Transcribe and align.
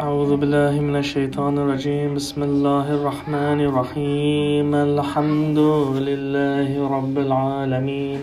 أعوذ 0.00 0.36
بالله 0.36 0.80
من 0.80 0.96
الشيطان 0.96 1.58
الرجيم. 1.58 2.14
بسم 2.14 2.42
الله 2.42 2.94
الرحمن 2.94 3.60
الرحيم. 3.60 4.74
الحمد 4.74 5.58
لله 6.08 6.88
رب 6.96 7.18
العالمين. 7.18 8.20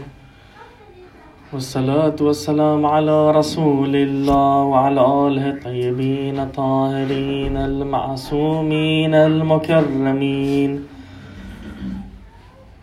والصلاة 1.53 2.15
والسلام 2.21 2.85
على 2.85 3.31
رسول 3.31 3.95
الله 3.95 4.63
وعلى 4.63 5.01
آله 5.27 5.49
الطيبين 5.49 6.39
الطاهرين 6.39 7.57
المعصومين 7.57 9.13
المكرمين. 9.15 10.71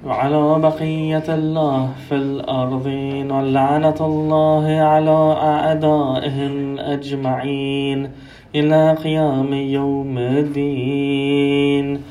وعلى 0.07 0.59
بقية 0.59 1.29
الله 1.29 1.91
في 2.09 2.15
الأرضين. 2.15 3.31
ولعنة 3.31 4.01
الله 4.01 4.65
على 4.81 5.21
أعدائهم 5.53 6.79
أجمعين. 6.79 8.11
إلى 8.55 8.93
قيام 9.05 9.53
يوم 9.53 10.19
الدين. 10.19 12.03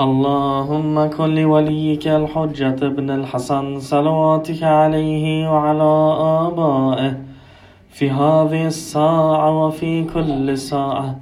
اللهم 0.00 1.10
كن 1.10 1.34
لوليك 1.34 2.08
الحجة 2.08 2.78
ابن 2.86 3.10
الحسن 3.10 3.80
صلواتك 3.80 4.62
عليه 4.62 5.50
وعلى 5.52 5.92
آبائه 6.46 7.12
في 7.90 8.10
هذه 8.10 8.66
الساعة 8.66 9.66
وفي 9.66 10.04
كل 10.04 10.58
ساعة 10.58 11.16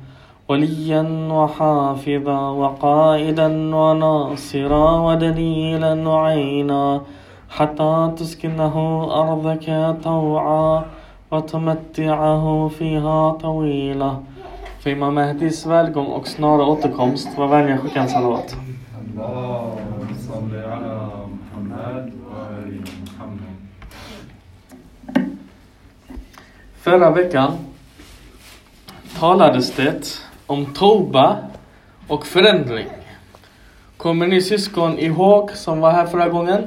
وليا 0.49 1.07
وحافظا 1.31 2.51
وقائدا 2.51 3.49
وناصرا 3.77 5.01
ودليلا 5.01 6.09
وعينا 6.09 7.01
حتى 7.51 8.13
تسكنه 8.17 8.77
أرضك 9.23 9.97
طوعا 10.05 10.85
وتمتعه 11.33 12.69
فيها 12.69 13.31
طويلا. 13.31 14.13
För 14.81 14.91
Imam 14.91 15.15
Mahdis 15.15 15.67
välgång 15.67 16.07
och 16.07 16.29
snara 16.29 16.67
återkomst 16.67 17.29
var 17.37 17.49
värdiga 17.49 17.79
skicka 17.79 18.01
en 18.01 18.09
salawat. 18.09 18.57
Förra 26.75 27.11
veckan 27.11 27.53
talades 29.19 29.73
det 29.73 30.21
om 30.47 30.67
Toba 30.75 31.37
och 32.09 32.27
förändring. 32.27 32.89
Kommer 33.97 34.27
ni 34.27 34.43
syskon 34.43 34.99
ihåg 34.99 35.51
som 35.51 35.81
var 35.81 35.91
här 35.91 36.07
förra 36.07 36.29
gången? 36.29 36.63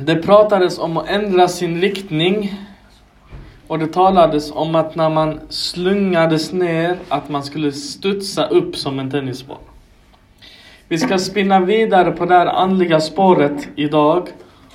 Det 0.00 0.16
pratades 0.16 0.78
om 0.78 0.96
att 0.96 1.08
ändra 1.08 1.48
sin 1.48 1.80
riktning 1.80 2.67
och 3.68 3.78
det 3.78 3.92
talades 3.92 4.50
om 4.52 4.74
att 4.74 4.94
när 4.94 5.10
man 5.10 5.40
slungades 5.48 6.52
ner 6.52 6.96
att 7.08 7.28
man 7.28 7.42
skulle 7.42 7.72
studsa 7.72 8.46
upp 8.46 8.76
som 8.76 8.98
en 8.98 9.10
tennisboll. 9.10 9.58
Vi 10.88 10.98
ska 10.98 11.18
spinna 11.18 11.60
vidare 11.60 12.12
på 12.12 12.24
det 12.24 12.34
här 12.34 12.46
andliga 12.46 13.00
spåret 13.00 13.68
idag 13.76 14.28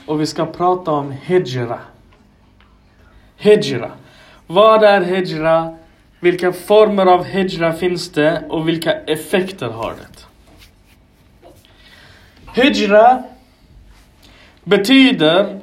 och 0.05 0.21
vi 0.21 0.25
ska 0.25 0.45
prata 0.45 0.91
om 0.91 1.11
hijra. 1.11 1.79
Hijra. 3.37 3.91
Vad 4.47 4.83
är 4.83 5.01
hijra? 5.01 5.75
Vilka 6.19 6.51
former 6.51 7.05
av 7.05 7.23
hijra 7.23 7.73
finns 7.73 8.11
det 8.11 8.43
och 8.49 8.67
vilka 8.67 8.93
effekter 8.93 9.69
har 9.69 9.93
det? 9.93 10.25
Hijra 12.61 13.23
betyder 14.63 15.59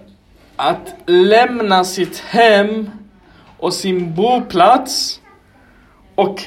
att 0.56 0.94
lämna 1.06 1.84
sitt 1.84 2.18
hem 2.18 2.90
och 3.59 3.73
sin 3.73 4.15
boplats 4.15 5.21
och 6.15 6.41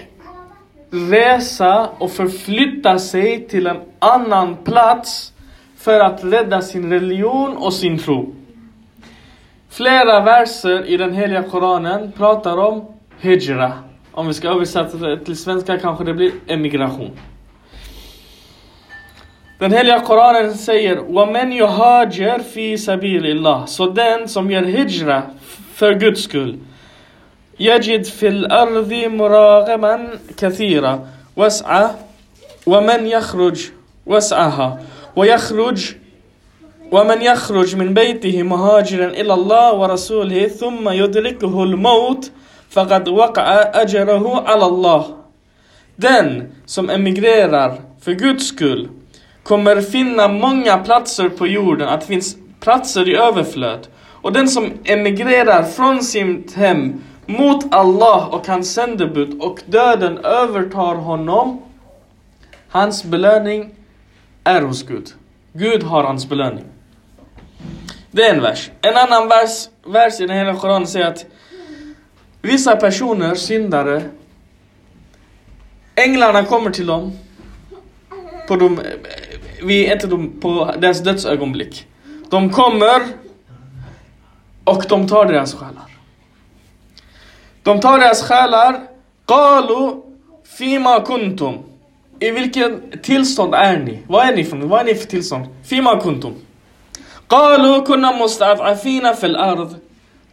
resa 0.91 1.89
och 1.99 2.11
förflytta 2.11 2.99
sig 2.99 3.49
till 3.49 3.67
en 3.67 3.81
annan 3.99 4.57
plats 4.57 5.33
för 5.77 6.01
att 6.01 6.25
rädda 6.25 6.63
sin 6.63 6.93
religion 6.93 7.57
och 7.57 7.73
sin 7.73 7.99
tro. 7.99 8.35
Flera 9.71 10.21
verser 10.21 10.85
i 10.87 10.97
den 10.97 11.15
heliga 11.15 11.43
Koranen 11.43 12.13
pratar 12.13 12.57
om 12.57 12.85
hijra. 13.21 13.73
Om 14.13 14.27
vi 14.27 14.35
ska 14.35 14.49
översätta 14.49 14.97
det 14.97 15.25
till 15.25 15.37
svenska 15.37 15.79
kanske 15.79 16.05
det 16.05 16.15
blir 16.15 16.33
emigration. 16.47 17.11
Den 19.59 19.73
heliga 19.73 20.01
Koranen 20.01 20.55
säger 20.55 20.99
وَمَنْ 20.99 21.53
يُهَاجِرْ 21.53 22.39
فِي 22.39 22.79
سَبِيلِ 22.79 23.27
اللَّهِ 23.27 23.67
Så 23.67 23.87
den 23.87 24.29
som 24.29 24.51
gör 24.51 24.63
hijra 24.63 25.23
för 25.75 25.95
Guds 25.95 26.23
skull 26.23 26.59
يجد 27.60 28.04
في 28.04 28.28
الأرض 28.28 28.94
مراغما 28.94 30.10
كثيرا 30.38 31.08
واسعى 31.36 31.90
ومن 32.66 33.06
يخرج 33.08 33.70
وسعها 34.06 34.80
ويخرج 35.16 35.96
ومن 36.92 37.22
يخرج 37.22 37.76
من 37.76 37.94
بيته 37.94 38.44
مهاجرا 38.44 39.08
إلى 39.08 39.34
الله 39.34 39.74
ورسوله 39.74 40.48
ثم 40.48 40.90
يدركه 40.90 41.64
الموت 41.64 42.32
فقد 42.70 43.08
وقع 43.10 43.72
أجره 43.74 44.44
على 44.48 44.66
الله 44.66 45.16
Den 45.98 46.56
som 46.66 46.90
emigrerar 46.90 47.78
för 48.02 48.14
Guds 48.14 48.48
skull 48.48 48.90
kommer 49.44 49.82
finna 49.82 50.28
många 50.28 50.78
platser 50.78 51.30
på 51.30 51.48
jorden, 51.48 51.88
att 51.88 52.02
det 52.02 52.08
finns 52.08 52.38
platser 52.60 53.10
i 53.10 53.16
överflöd. 53.16 53.88
Och 54.22 54.34
den 54.34 54.48
som 54.48 54.72
emigrerar 54.84 55.64
från 55.64 56.04
sitt 56.04 56.54
hem 56.54 57.02
mot 57.26 57.74
Allah 57.74 58.28
och 58.28 58.48
hans 58.48 58.74
sändebud 58.74 59.42
och 59.42 59.60
döden 59.66 60.18
övertar 60.18 60.96
honom, 60.96 61.62
hans 62.70 63.04
belöning 63.04 63.76
är 64.44 64.62
hos 64.62 64.84
Gud. 64.84 65.10
Gud 65.54 65.84
har 65.84 66.04
hans 66.04 66.30
belöning. 66.30 66.66
Det 68.12 68.24
är 68.24 68.36
en 68.36 68.42
vers. 68.42 68.72
En 68.82 68.98
annan 68.98 69.28
vers, 69.28 69.70
vers 69.86 70.20
i 70.20 70.28
den 70.28 70.38
hela 70.38 70.56
Koranen 70.56 70.88
säger 70.88 71.08
att 71.08 71.26
vissa 72.42 72.76
personer, 72.76 73.36
syndare, 73.36 74.04
änglarna 75.96 76.46
kommer 76.46 76.72
till 76.72 76.86
dem 76.86 77.12
på 78.48 78.56
de, 78.56 78.80
vi 79.64 79.92
inte 79.94 80.08
de, 80.08 80.40
på 80.40 80.74
deras 80.80 81.00
dödsögonblick. 81.00 81.88
De 82.30 82.50
kommer 82.50 83.02
och 84.64 84.84
de 84.90 85.08
tar 85.08 85.26
deras 85.26 85.54
själar. 85.54 85.93
De 87.64 87.80
tar 87.80 88.00
deras 88.00 88.24
själar. 88.24 88.80
Qalu 89.26 90.02
fima 90.58 91.00
kuntum. 91.00 91.58
I 92.20 92.32
vilket 92.32 93.04
tillstånd 93.04 93.56
är 93.56 93.78
ni? 93.78 94.00
Vad 94.08 94.28
är 94.28 94.36
ni 94.36 94.44
för, 94.44 94.58
vad 94.58 94.80
är 94.80 94.86
ni 94.86 94.96
för 94.96 95.08
tillstånd? 95.08 95.46
Fima 95.66 96.02
kuntum. 96.02 96.34
Qalu 97.28 97.86
kunna 97.86 98.12
mustad'afina 98.14 99.16
fil 99.16 99.36
ard. 99.36 99.68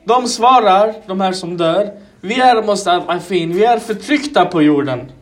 De 0.04 0.28
svarar, 0.28 0.94
de 1.06 1.20
här 1.20 1.32
som 1.32 1.56
dör. 1.56 1.90
Vi 2.20 2.40
är 2.40 2.62
mustad'afin, 2.62 3.52
vi 3.52 3.64
är 3.64 3.78
förtryckta 3.78 4.44
på 4.44 4.62
jorden. 4.62 5.12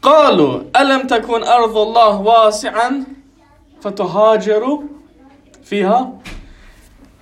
Qalu 0.00 0.60
alam 0.72 1.08
takun 1.08 1.44
ardullah 1.44 2.22
wasi'an 2.22 3.04
fatuhajiru 3.82 4.88
fiha. 5.64 6.12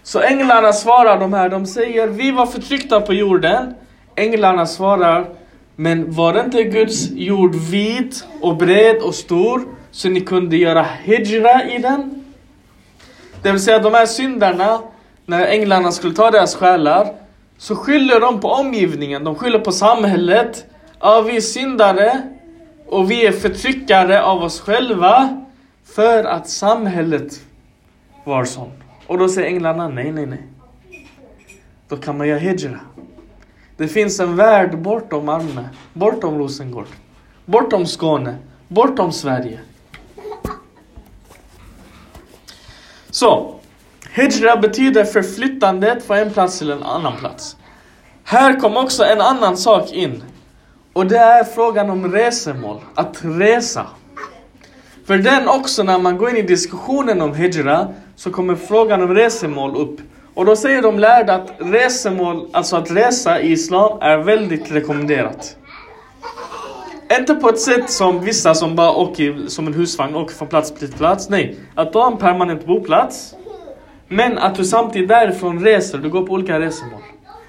Så 0.03 0.21
änglarna 0.21 0.73
svarar 0.73 1.21
de 1.21 1.33
här, 1.33 1.49
de 1.49 1.67
säger 1.67 2.07
vi 2.07 2.31
var 2.31 2.47
förtryckta 2.47 3.01
på 3.01 3.15
jorden. 3.15 3.75
Änglarna 4.17 4.67
svarar 4.67 5.27
men 5.77 6.13
var 6.13 6.41
inte 6.45 6.63
Guds 6.63 7.11
jord 7.11 7.55
vit 7.55 8.25
och 8.41 8.57
bred 8.57 8.97
och 8.97 9.15
stor 9.15 9.65
så 9.91 10.09
ni 10.09 10.21
kunde 10.21 10.57
göra 10.57 10.87
hijra 11.03 11.65
i 11.65 11.79
den? 11.79 12.25
Det 13.43 13.53
vill 13.53 13.61
säga 13.61 13.79
de 13.79 13.95
här 13.95 14.07
syndarna, 14.07 14.81
när 15.27 15.47
änglarna 15.47 15.93
skulle 15.93 16.15
ta 16.15 16.31
deras 16.31 16.55
själar 16.55 17.15
så 17.59 17.77
skyller 17.77 18.21
de 18.21 18.41
på 18.41 18.49
omgivningen, 18.49 19.25
de 19.25 19.35
skyller 19.35 19.59
på 19.59 19.73
samhället. 19.73 20.67
Ja, 21.01 21.21
vi 21.21 21.37
är 21.37 21.41
syndare 21.41 22.23
och 22.89 23.11
vi 23.11 23.27
är 23.27 23.33
förtryckare 23.33 24.23
av 24.23 24.43
oss 24.43 24.61
själva 24.61 25.45
för 25.95 26.25
att 26.25 26.49
samhället 26.49 27.41
var 28.25 28.45
sånt. 28.45 28.90
Och 29.11 29.19
då 29.19 29.29
säger 29.29 29.49
änglarna 29.49 29.89
nej, 29.89 30.13
nej, 30.13 30.27
nej. 30.27 30.43
Då 31.89 31.97
kan 31.97 32.19
man 32.19 32.29
göra 32.29 32.39
hijra. 32.39 32.81
Det 33.77 33.89
finns 33.89 34.21
en 34.21 34.37
värld 34.37 34.79
bortom 34.79 35.27
Malmö, 35.27 35.65
bortom 35.93 36.39
Rosengård, 36.39 36.87
bortom 37.45 37.87
Skåne, 37.87 38.37
bortom 38.69 39.13
Sverige. 39.13 39.61
Så, 43.11 43.55
hijra 44.11 44.57
betyder 44.57 45.05
förflyttandet 45.05 46.05
från 46.05 46.19
en 46.19 46.31
plats 46.31 46.59
till 46.59 46.71
en 46.71 46.83
annan 46.83 47.17
plats. 47.17 47.57
Här 48.25 48.61
kom 48.61 48.77
också 48.77 49.05
en 49.05 49.21
annan 49.21 49.57
sak 49.57 49.93
in. 49.93 50.23
Och 50.93 51.07
det 51.07 51.19
är 51.19 51.45
frågan 51.45 51.91
om 51.91 52.13
resemål, 52.13 52.81
att 52.95 53.21
resa. 53.23 53.87
För 55.07 55.19
den 55.19 55.49
också, 55.49 55.83
när 55.83 55.99
man 55.99 56.19
går 56.19 56.31
in 56.31 56.37
i 56.37 56.43
diskussionen 56.43 57.23
om 57.23 57.35
hijra, 57.35 57.95
så 58.21 58.31
kommer 58.31 58.55
frågan 58.55 59.03
om 59.03 59.15
resemål 59.15 59.77
upp. 59.77 60.01
Och 60.35 60.45
då 60.45 60.57
säger 60.57 60.83
de 60.83 60.99
lärda 60.99 61.35
att 61.35 61.53
resemål, 61.59 62.49
alltså 62.53 62.77
att 62.77 62.91
resa 62.91 63.41
i 63.41 63.53
Islam 63.53 63.99
är 64.01 64.19
väldigt 64.19 64.73
rekommenderat. 64.73 65.57
Inte 67.19 67.35
på 67.35 67.49
ett 67.49 67.61
sätt 67.61 67.91
som 67.91 68.21
vissa 68.21 68.55
som 68.55 68.77
bara 68.77 68.91
åker 68.93 69.49
som 69.49 69.67
en 69.67 69.75
husvagn, 69.75 70.17
åker 70.17 70.35
från 70.35 70.49
plats 70.49 70.75
till 70.75 70.93
plats. 70.93 71.29
Nej, 71.29 71.57
att 71.75 71.93
du 71.93 71.99
har 71.99 72.11
en 72.13 72.17
permanent 72.17 72.67
boplats. 72.67 73.35
Men 74.09 74.39
att 74.39 74.55
du 74.55 74.65
samtidigt 74.65 75.09
därifrån 75.09 75.65
reser, 75.65 75.99
du 75.99 76.11
går 76.11 76.27
på 76.27 76.33
olika 76.33 76.61
resemål. 76.61 77.01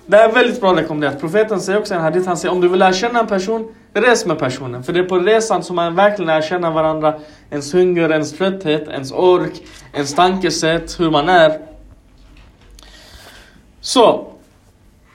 Det 0.06 0.18
är 0.18 0.31
väldigt 0.31 0.62
bra 0.62 0.75
rekommenderat. 0.75 1.19
Profeten 1.19 1.62
säger 1.62 1.79
också 1.79 1.94
i 1.94 1.97
en 1.97 2.03
hadith, 2.03 2.27
han 2.27 2.38
säger 2.38 2.53
om 2.53 2.62
du 2.62 2.68
vill 2.68 2.79
lära 2.79 2.94
känna 2.94 3.19
en 3.19 3.27
person, 3.27 3.75
res 3.93 4.25
med 4.25 4.39
personen. 4.39 4.83
För 4.83 4.93
det 4.93 4.99
är 4.99 5.03
på 5.03 5.19
resan 5.19 5.63
som 5.63 5.75
man 5.75 5.95
verkligen 5.95 6.27
lär 6.27 6.41
känna 6.41 6.71
varandra. 6.71 7.19
Ens 7.49 7.73
hunger, 7.73 8.09
ens 8.11 8.33
trötthet, 8.33 8.88
ens 8.88 9.11
ork, 9.11 9.63
ens 9.93 10.15
tankesätt, 10.15 10.99
hur 10.99 11.11
man 11.11 11.29
är. 11.29 11.59
Så, 13.81 14.31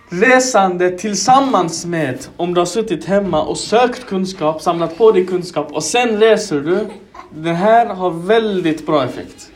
resande 0.08 0.90
tillsammans 0.90 1.86
med 1.86 2.26
om 2.36 2.54
du 2.54 2.60
har 2.60 2.66
suttit 2.66 3.04
hemma 3.04 3.42
och 3.42 3.56
sökt 3.56 4.06
kunskap, 4.06 4.62
samlat 4.62 4.98
på 4.98 5.12
dig 5.12 5.26
kunskap 5.26 5.72
och 5.72 5.82
sen 5.82 6.20
reser 6.20 6.60
du. 6.60 6.86
Det 7.34 7.52
här 7.52 7.86
har 7.86 8.10
väldigt 8.10 8.86
bra 8.86 9.04
effekt. 9.04 9.50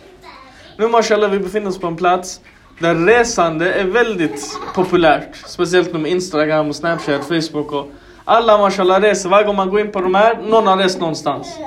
Nu 0.77 0.89
mashallah, 0.89 1.31
vi 1.31 1.39
befinner 1.39 1.69
oss 1.69 1.79
på 1.79 1.87
en 1.87 1.97
plats 1.97 2.41
där 2.79 2.95
resande 2.95 3.73
är 3.73 3.85
väldigt 3.85 4.59
populärt. 4.75 5.37
Speciellt 5.47 5.93
med 5.93 6.07
Instagram 6.07 6.69
och 6.69 6.77
Snapchat, 6.77 7.25
Facebook 7.25 7.73
och 7.73 7.91
alla 8.31 8.59
mashallah 8.59 9.01
reser. 9.01 9.29
Varje 9.29 9.47
gång 9.47 9.57
man 9.57 9.71
går 9.71 9.81
in 9.81 9.93
på 9.93 10.01
de 10.01 10.15
här, 10.15 10.39
någon 10.43 10.67
har 10.67 10.77
rest 10.77 11.01
någonstans. 11.01 11.59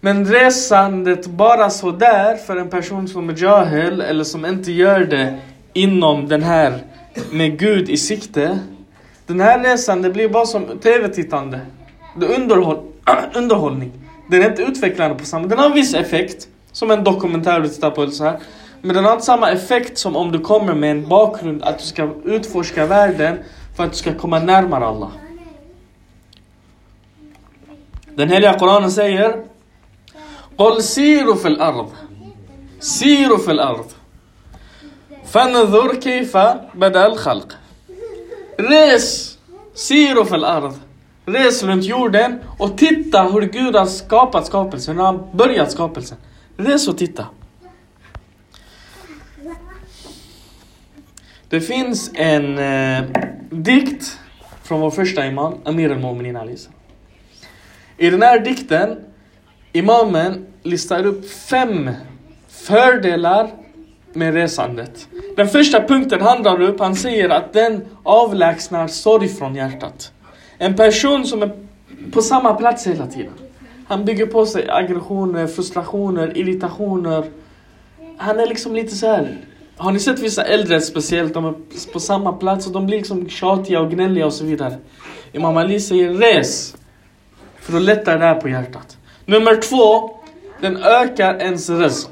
Men 0.00 0.26
resandet 0.26 1.26
bara 1.26 1.70
sådär 1.70 2.36
för 2.36 2.56
en 2.56 2.70
person 2.70 3.08
som 3.08 3.28
är 3.28 3.42
jahel 3.42 4.00
eller 4.00 4.24
som 4.24 4.46
inte 4.46 4.72
gör 4.72 5.00
det 5.00 5.38
inom 5.72 6.28
den 6.28 6.42
här 6.42 6.78
med 7.30 7.58
Gud 7.58 7.90
i 7.90 7.96
sikte. 7.96 8.58
Den 9.26 9.40
här 9.40 9.62
resan 9.62 10.02
det 10.02 10.10
blir 10.10 10.28
bara 10.28 10.46
som 10.46 10.78
tv-tittande. 10.78 11.60
Det 12.16 12.26
är 12.26 12.40
underhåll, 12.40 12.78
underhållning. 13.34 13.92
Den 14.30 14.42
är 14.42 14.50
inte 14.50 14.62
utvecklande 14.62 15.16
på 15.16 15.24
samma... 15.24 15.46
Den 15.46 15.58
har 15.58 15.66
en 15.66 15.72
viss 15.72 15.94
effekt. 15.94 16.48
Som 16.72 16.90
en 16.90 17.04
dokumentär 17.04 17.60
du 17.60 17.68
tittar 17.68 17.90
på 17.90 18.02
eller 18.02 18.12
så 18.12 18.24
här. 18.24 18.38
Men 18.82 18.96
den 18.96 19.04
har 19.04 19.12
inte 19.12 19.24
samma 19.24 19.50
effekt 19.50 19.98
som 19.98 20.16
om 20.16 20.32
du 20.32 20.38
kommer 20.38 20.74
med 20.74 20.90
en 20.90 21.08
bakgrund 21.08 21.62
att 21.62 21.78
du 21.78 21.84
ska 21.84 22.08
utforska 22.24 22.86
världen 22.86 23.38
för 23.76 23.84
att 23.84 23.90
du 23.90 23.96
ska 23.96 24.14
komma 24.14 24.38
närmare 24.38 24.86
Allah. 24.86 25.10
Den 28.15 28.29
heliga 28.29 28.53
Koranen 28.59 28.91
säger 28.91 29.43
قل 30.57 30.83
سيروا 30.83 31.35
في 31.35 31.47
الأرض 31.47 31.91
سيروا 32.79 33.37
في 33.37 33.51
الأرض 33.51 33.85
فانظر 35.25 35.95
كيف 35.95 36.37
بدأ 36.73 37.05
الخلق 37.05 37.57
Res, 38.59 39.37
سيروا 39.73 40.23
في 40.23 40.35
الأرض 40.35 40.77
Res 41.25 41.63
runt 41.63 41.85
jorden 41.85 42.39
och 42.57 42.77
titta 42.77 43.23
hur 43.23 43.41
Gud 43.41 43.75
har 43.75 43.85
skapat 43.85 44.45
skapelsen, 44.45 44.97
hur 44.97 45.03
han 45.03 45.15
har 45.15 45.27
börjat 45.33 45.71
skapelsen. 45.71 46.17
Res 46.57 46.87
och 46.87 46.97
titta. 46.97 47.25
Det 51.49 51.61
finns 51.61 52.11
en 52.13 52.57
eh, 52.57 53.03
dikt 53.51 54.19
från 54.63 54.81
vår 54.81 54.91
första 54.91 55.25
imam, 55.25 55.53
Amir 55.65 55.91
al-Mu'minin 55.91 56.37
Alisa. 56.37 56.69
I 57.98 58.10
den 58.10 58.22
här 58.22 58.40
dikten, 58.40 58.96
imamen 59.72 60.46
listar 60.62 61.06
upp 61.06 61.30
fem 61.30 61.90
fördelar 62.48 63.50
med 64.12 64.34
resandet. 64.34 65.08
Den 65.36 65.48
första 65.48 65.80
punkten 65.80 66.20
han 66.20 66.42
drar 66.42 66.60
upp, 66.60 66.80
han 66.80 66.96
säger 66.96 67.28
att 67.28 67.52
den 67.52 67.84
avlägsnar 68.02 68.88
sorg 68.88 69.28
från 69.28 69.54
hjärtat. 69.54 70.12
En 70.58 70.76
person 70.76 71.24
som 71.24 71.42
är 71.42 71.50
på 72.12 72.22
samma 72.22 72.54
plats 72.54 72.86
hela 72.86 73.06
tiden. 73.06 73.32
Han 73.86 74.04
bygger 74.04 74.26
på 74.26 74.46
sig 74.46 74.70
aggressioner, 74.70 75.46
frustrationer, 75.46 76.38
irritationer. 76.38 77.24
Han 78.16 78.40
är 78.40 78.46
liksom 78.46 78.74
lite 78.74 78.94
så 78.94 79.06
här. 79.06 79.36
Har 79.76 79.92
ni 79.92 80.00
sett 80.00 80.18
vissa 80.18 80.44
äldre 80.44 80.80
speciellt, 80.80 81.34
de 81.34 81.44
är 81.44 81.54
på 81.92 82.00
samma 82.00 82.32
plats 82.32 82.66
och 82.66 82.72
de 82.72 82.86
blir 82.86 82.96
liksom 82.96 83.28
tjatiga 83.28 83.80
och 83.80 83.90
gnälliga 83.90 84.26
och 84.26 84.32
så 84.32 84.44
vidare. 84.44 84.76
Imam 85.32 85.56
Ali 85.56 85.80
säger 85.80 86.14
res. 86.14 86.76
För 87.64 87.72
då 87.72 87.78
lättar 87.78 88.18
det 88.18 88.24
här 88.24 88.34
på 88.34 88.48
hjärtat. 88.48 88.96
Nummer 89.24 89.56
två, 89.56 90.10
den 90.60 90.76
ökar 90.76 91.42
ens 91.42 91.70
rizq. 91.70 92.10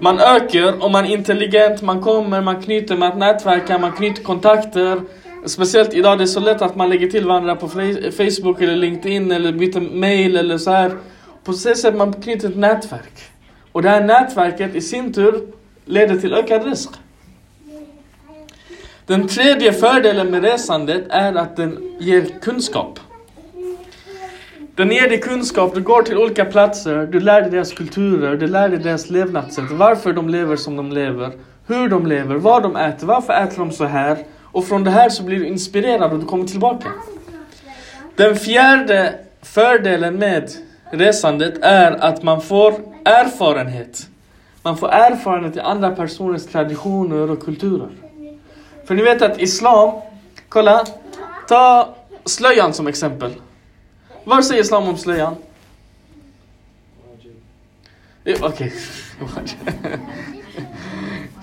Man 0.00 0.18
ökar 0.18 0.84
om 0.84 0.92
man 0.92 1.04
är 1.04 1.12
intelligent, 1.12 1.82
man 1.82 2.02
kommer, 2.02 2.40
man 2.40 2.62
knyter 2.62 2.96
med 2.96 3.08
att 3.08 3.18
nätverka, 3.18 3.78
man 3.78 3.92
knyter 3.92 4.22
kontakter. 4.22 5.00
Speciellt 5.46 5.94
idag, 5.94 6.18
det 6.18 6.24
är 6.24 6.26
så 6.26 6.40
lätt 6.40 6.62
att 6.62 6.76
man 6.76 6.88
lägger 6.88 7.10
till 7.10 7.26
varandra 7.26 7.56
på 7.56 7.68
Facebook 8.16 8.60
eller 8.60 8.76
LinkedIn 8.76 9.30
eller 9.30 9.52
byter 9.52 9.80
mail 9.80 10.36
eller 10.36 10.58
så 10.58 10.70
här. 10.70 10.96
På 11.44 11.52
så 11.52 11.74
sätt 11.74 11.94
man 11.94 12.12
knyter 12.12 12.48
ett 12.48 12.56
nätverk. 12.56 13.30
Och 13.72 13.82
det 13.82 13.88
här 13.88 14.00
nätverket 14.00 14.74
i 14.74 14.80
sin 14.80 15.12
tur 15.12 15.46
leder 15.84 16.16
till 16.16 16.34
ökad 16.34 16.64
risk. 16.64 16.90
Den 19.06 19.28
tredje 19.28 19.72
fördelen 19.72 20.30
med 20.30 20.42
resandet 20.42 21.04
är 21.08 21.34
att 21.34 21.56
den 21.56 21.96
ger 22.00 22.40
kunskap. 22.40 23.00
Den 24.80 24.90
ger 24.90 25.08
dig 25.08 25.20
kunskap, 25.20 25.74
du 25.74 25.82
går 25.82 26.02
till 26.02 26.18
olika 26.18 26.44
platser, 26.44 27.06
du 27.06 27.20
lär 27.20 27.40
dig 27.40 27.50
deras 27.50 27.72
kulturer, 27.72 28.36
du 28.36 28.46
lär 28.46 28.68
dig 28.68 28.78
deras 28.78 29.10
levnadssätt, 29.10 29.70
varför 29.70 30.12
de 30.12 30.28
lever 30.28 30.56
som 30.56 30.76
de 30.76 30.92
lever, 30.92 31.32
hur 31.66 31.88
de 31.88 32.06
lever, 32.06 32.34
vad 32.34 32.62
de 32.62 32.76
äter, 32.76 33.06
varför 33.06 33.32
äter 33.32 33.58
de 33.58 33.70
så 33.70 33.84
här? 33.84 34.18
Och 34.44 34.64
från 34.64 34.84
det 34.84 34.90
här 34.90 35.08
så 35.08 35.22
blir 35.22 35.38
du 35.38 35.46
inspirerad 35.46 36.12
och 36.12 36.18
du 36.18 36.26
kommer 36.26 36.44
tillbaka. 36.44 36.88
Den 38.16 38.36
fjärde 38.36 39.14
fördelen 39.42 40.16
med 40.16 40.50
resandet 40.90 41.54
är 41.62 41.92
att 42.04 42.22
man 42.22 42.40
får 42.40 42.74
erfarenhet. 43.04 44.06
Man 44.62 44.76
får 44.76 44.88
erfarenhet 44.88 45.56
i 45.56 45.60
andra 45.60 45.90
personers 45.90 46.46
traditioner 46.46 47.30
och 47.30 47.40
kulturer. 47.40 47.88
För 48.84 48.94
ni 48.94 49.02
vet 49.02 49.22
att 49.22 49.40
Islam, 49.40 50.00
kolla, 50.48 50.84
ta 51.48 51.94
slöjan 52.24 52.72
som 52.72 52.86
exempel. 52.86 53.30
Vad 54.30 54.44
säger 54.44 54.62
Islam 54.62 54.88
om 54.88 54.96
slöjan? 54.96 55.36
Okej. 58.40 58.72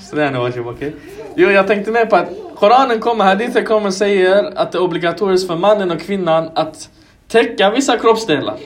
Slöjan 0.09 0.35
är 0.35 0.39
wajib, 0.39 0.67
okej. 0.67 0.95
Jo, 1.35 1.49
jag 1.49 1.67
tänkte 1.67 1.91
mer 1.91 2.05
på 2.05 2.15
att 2.15 2.29
Koranen 2.55 2.99
kommer, 2.99 3.23
hadithen 3.23 3.65
kommer 3.65 3.87
och 3.87 3.93
säger 3.93 4.57
att 4.57 4.71
det 4.71 4.77
är 4.77 4.81
obligatoriskt 4.81 5.47
för 5.47 5.55
mannen 5.55 5.91
och 5.91 6.01
kvinnan 6.01 6.49
att 6.55 6.89
täcka 7.27 7.69
vissa 7.69 7.97
kroppsdelar. 7.97 8.57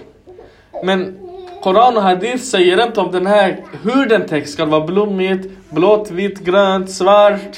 Men 0.83 1.17
Koran 1.63 1.97
och 1.97 2.03
hadith 2.03 2.43
säger 2.43 2.83
inte 2.83 2.99
om 2.99 3.11
den 3.11 3.27
här, 3.27 3.65
hur 3.83 4.05
den 4.05 4.27
täcks. 4.27 4.51
Ska 4.51 4.65
det 4.65 4.71
vara 4.71 4.85
blommigt, 4.85 5.49
blått, 5.69 6.11
vitt, 6.11 6.39
grönt, 6.39 6.91
svart? 6.91 7.57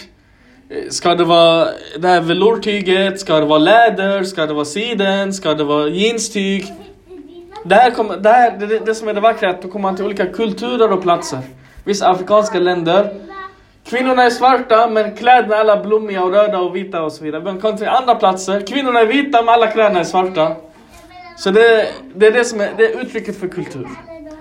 Eh, 0.73 0.89
ska 0.89 1.15
det 1.15 1.23
vara 1.23 1.67
det 1.97 2.07
här 2.07 2.21
velourtyget? 2.21 3.19
Ska 3.19 3.39
det 3.39 3.45
vara 3.45 3.59
läder? 3.59 4.23
Ska 4.23 4.45
det 4.45 4.53
vara 4.53 4.65
siden? 4.65 5.33
Ska 5.33 5.53
det 5.53 5.63
vara 5.63 5.87
jeanstyg? 5.87 6.73
Det, 7.65 7.75
här 7.75 7.91
kommer, 7.91 8.17
det, 8.17 8.29
här, 8.29 8.57
det, 8.57 8.79
det 8.79 8.95
som 8.95 9.07
är 9.07 9.13
det 9.13 9.21
vackra 9.21 9.49
är 9.49 9.53
att 9.53 9.61
då 9.61 9.67
kommer 9.67 9.83
man 9.83 9.95
till 9.95 10.05
olika 10.05 10.25
kulturer 10.25 10.91
och 10.91 11.01
platser. 11.01 11.39
Vissa 11.83 12.09
afrikanska 12.09 12.59
länder 12.59 13.13
Kvinnorna 13.85 14.23
är 14.23 14.29
svarta 14.29 14.87
men 14.87 15.15
kläderna 15.15 15.55
är 15.55 15.59
alla 15.59 15.83
blommiga 15.83 16.23
och 16.23 16.31
röda 16.31 16.59
och 16.59 16.75
vita 16.75 17.01
och 17.01 17.11
så 17.11 17.23
vidare. 17.23 17.43
Men 17.43 17.61
kommer 17.61 17.77
till 17.77 17.87
andra 17.87 18.15
platser. 18.15 18.67
Kvinnorna 18.67 18.99
är 18.99 19.05
vita 19.05 19.41
men 19.41 19.53
alla 19.53 19.67
kläderna 19.67 19.99
är 19.99 20.03
svarta. 20.03 20.55
Så 21.37 21.51
det, 21.51 21.87
det 22.15 22.27
är 22.27 22.31
det 22.31 22.45
som 22.45 22.61
är, 22.61 22.69
det 22.77 22.85
är 22.85 23.01
uttrycket 23.01 23.39
för 23.39 23.47
kultur. 23.47 23.87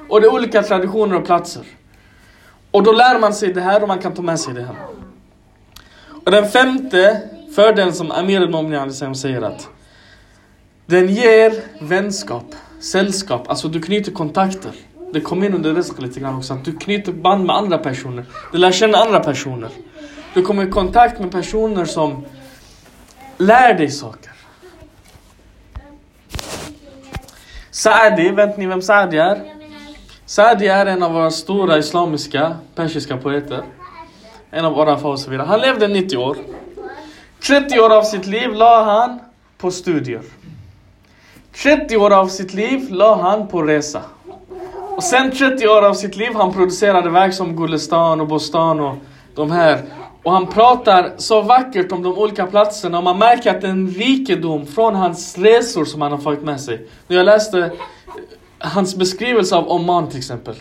Och 0.09 0.21
det 0.21 0.27
är 0.27 0.35
olika 0.35 0.63
traditioner 0.63 1.17
och 1.17 1.25
platser. 1.25 1.63
Och 2.71 2.83
då 2.83 2.93
lär 2.93 3.19
man 3.19 3.35
sig 3.35 3.53
det 3.53 3.61
här 3.61 3.83
och 3.83 3.89
man 3.89 3.99
kan 3.99 4.15
ta 4.15 4.23
med 4.23 4.41
sig 4.41 4.55
det 4.55 4.63
hem. 4.63 4.77
Och 6.25 6.31
den 6.31 6.49
femte 6.49 7.21
fördelen 7.55 7.93
som 7.93 8.11
Amir 8.11 8.41
al-Mu'min 8.41 9.15
säger 9.15 9.43
att 9.43 9.69
den 10.87 11.09
ger 11.09 11.53
vänskap, 11.81 12.55
sällskap, 12.81 13.49
alltså 13.49 13.69
du 13.69 13.83
knyter 13.83 14.13
kontakter. 14.13 14.73
Det 15.13 15.21
kommer 15.21 15.47
in 15.47 15.55
under 15.55 15.75
risk 15.75 16.03
lite 16.03 16.21
grann 16.21 16.37
också, 16.37 16.55
att 16.55 16.65
du 16.65 16.77
knyter 16.77 17.13
band 17.13 17.45
med 17.45 17.57
andra 17.57 17.79
personer. 17.79 18.25
Du 18.53 18.59
lär 18.59 18.73
känna 18.73 18.99
andra 18.99 19.21
personer. 19.21 19.71
Du 20.35 20.43
kommer 20.43 20.67
i 20.67 20.71
kontakt 20.71 21.21
med 21.21 21.31
personer 21.31 21.85
som 21.85 22.25
lär 23.39 23.75
dig 23.75 23.91
saker. 23.91 24.33
Saadi, 27.71 28.31
vet 28.31 28.59
ni 28.59 28.67
vem 28.67 28.83
Saadi 28.83 29.19
är? 29.19 29.41
Saadi 30.27 30.67
är 30.67 30.87
en 30.87 31.03
av 31.03 31.13
våra 31.13 31.31
stora 31.31 31.79
islamiska, 31.79 32.57
persiska 32.75 33.17
poeter. 33.17 33.63
En 34.55 34.65
av 34.65 34.73
våra 34.73 34.95
och 34.95 35.21
så 35.21 35.31
vidare. 35.31 35.47
Han 35.47 35.61
levde 35.61 35.89
90 35.89 36.17
år. 36.17 36.37
30 37.47 37.81
år 37.81 37.93
av 37.93 38.03
sitt 38.03 38.27
liv 38.27 38.55
la 38.55 38.85
han 38.85 39.19
på 39.59 39.71
studier. 39.71 40.21
30 41.63 41.97
år 41.97 42.13
av 42.13 42.27
sitt 42.29 42.55
liv 42.55 42.87
la 42.91 43.23
han 43.23 43.49
på 43.49 43.63
resa. 43.63 44.03
Och 44.97 45.03
sen 45.03 45.31
30 45.31 45.69
år 45.69 45.85
av 45.85 45.95
sitt 45.95 46.17
liv 46.17 46.35
han 46.35 46.53
producerade 46.53 47.11
verk 47.11 47.35
som 47.35 47.57
Gulistan 47.57 48.21
och 48.21 48.27
Bostan 48.27 48.81
och 48.81 48.95
de 49.35 49.51
här. 49.51 49.83
Och 50.23 50.33
han 50.33 50.47
pratar 50.47 51.13
så 51.17 51.41
vackert 51.41 51.93
om 51.93 52.03
de 52.03 52.19
olika 52.19 52.47
platserna 52.47 52.99
och 52.99 53.05
man 53.05 53.19
märker 53.19 53.51
att 53.51 53.61
det 53.61 53.67
är 53.67 53.71
en 53.71 53.89
rikedom 53.89 54.67
från 54.67 54.95
hans 54.95 55.39
resor 55.39 55.85
som 55.85 56.03
han 56.03 56.13
har 56.13 56.19
fått 56.19 56.43
med 56.43 56.61
sig. 56.61 56.87
När 57.07 57.17
jag 57.17 57.27
läste 57.27 57.59
eh, 57.59 57.71
hans 58.59 58.97
beskrivelse 58.97 59.57
av 59.57 59.69
Oman 59.69 60.09
till 60.09 60.19
exempel. 60.19 60.55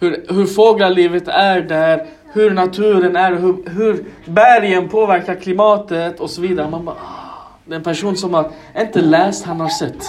Hur, 0.00 0.24
hur 0.28 0.46
fågellivet 0.46 1.28
är 1.28 1.60
där, 1.60 2.06
hur 2.32 2.50
naturen 2.50 3.16
är, 3.16 3.32
hur, 3.32 3.70
hur 3.70 4.04
bergen 4.24 4.88
påverkar 4.88 5.34
klimatet 5.34 6.20
och 6.20 6.30
så 6.30 6.40
vidare. 6.40 6.70
Man 6.70 6.84
bara, 6.84 6.96
ah, 6.96 7.48
det 7.64 7.72
är 7.72 7.76
en 7.76 7.82
person 7.82 8.16
som 8.16 8.34
har 8.34 8.50
inte 8.78 9.00
läst, 9.00 9.44
han 9.44 9.60
har 9.60 9.68
sett. 9.68 10.06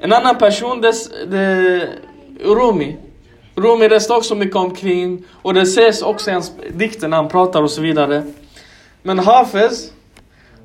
En 0.00 0.12
annan 0.12 0.38
person, 0.38 0.80
det, 0.80 0.92
det 1.30 1.88
Rumi. 2.40 2.96
Rumi 3.54 3.88
det 3.88 4.00
står 4.00 4.16
också 4.16 4.34
mycket 4.34 4.56
omkring 4.56 5.24
och 5.42 5.54
det 5.54 5.60
ses 5.60 6.02
också 6.02 6.30
i 6.30 6.32
hans 6.32 6.52
dikter 6.74 7.08
när 7.08 7.16
han 7.16 7.28
pratar 7.28 7.62
och 7.62 7.70
så 7.70 7.80
vidare. 7.80 8.22
Men 9.02 9.18
Hafez, 9.18 9.92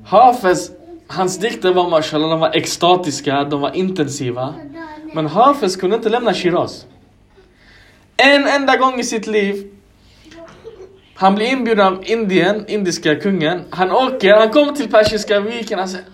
Hafez, 0.05 0.71
hans 1.07 1.38
dikter 1.38 1.74
var 1.74 1.89
mashallah, 1.89 2.29
de 2.29 2.39
var 2.39 2.55
extatiska, 2.55 3.43
de 3.43 3.62
var 3.62 3.75
intensiva. 3.75 4.53
Men 5.13 5.27
Hafez 5.27 5.75
kunde 5.75 5.95
inte 5.95 6.10
lämna 6.10 6.33
Shiraz. 6.33 6.86
En 8.17 8.48
enda 8.48 8.77
gång 8.77 9.00
i 9.00 9.03
sitt 9.03 9.27
liv 9.27 9.71
han 11.21 11.35
blir 11.35 11.47
inbjuden 11.47 11.87
av 11.87 12.03
Indien, 12.05 12.65
indiska 12.67 13.15
kungen. 13.15 13.61
Han 13.69 13.91
åker, 13.91 14.33
han 14.33 14.49
kommer 14.49 14.71
till 14.71 14.91
Persiska 14.91 15.39
viken. 15.39 15.79
Han 15.79 15.87
säger 15.89 16.05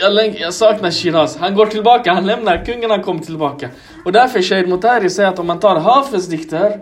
jag, 0.00 0.14
jag, 0.14 0.40
jag, 0.40 0.54
saknar 0.54 0.90
Shiraz. 0.90 1.36
Han 1.36 1.54
går 1.54 1.66
tillbaka, 1.66 2.12
han 2.12 2.26
lämnar 2.26 2.64
kungen, 2.64 2.90
han 2.90 3.02
kommer 3.02 3.20
tillbaka. 3.20 3.68
Och 4.04 4.12
därför 4.12 4.42
Shahid 4.42 4.68
Motari 4.68 5.10
säger 5.10 5.28
att 5.28 5.38
om 5.38 5.46
man 5.46 5.60
tar 5.60 5.80
Hafez 5.80 6.26
dikter, 6.26 6.80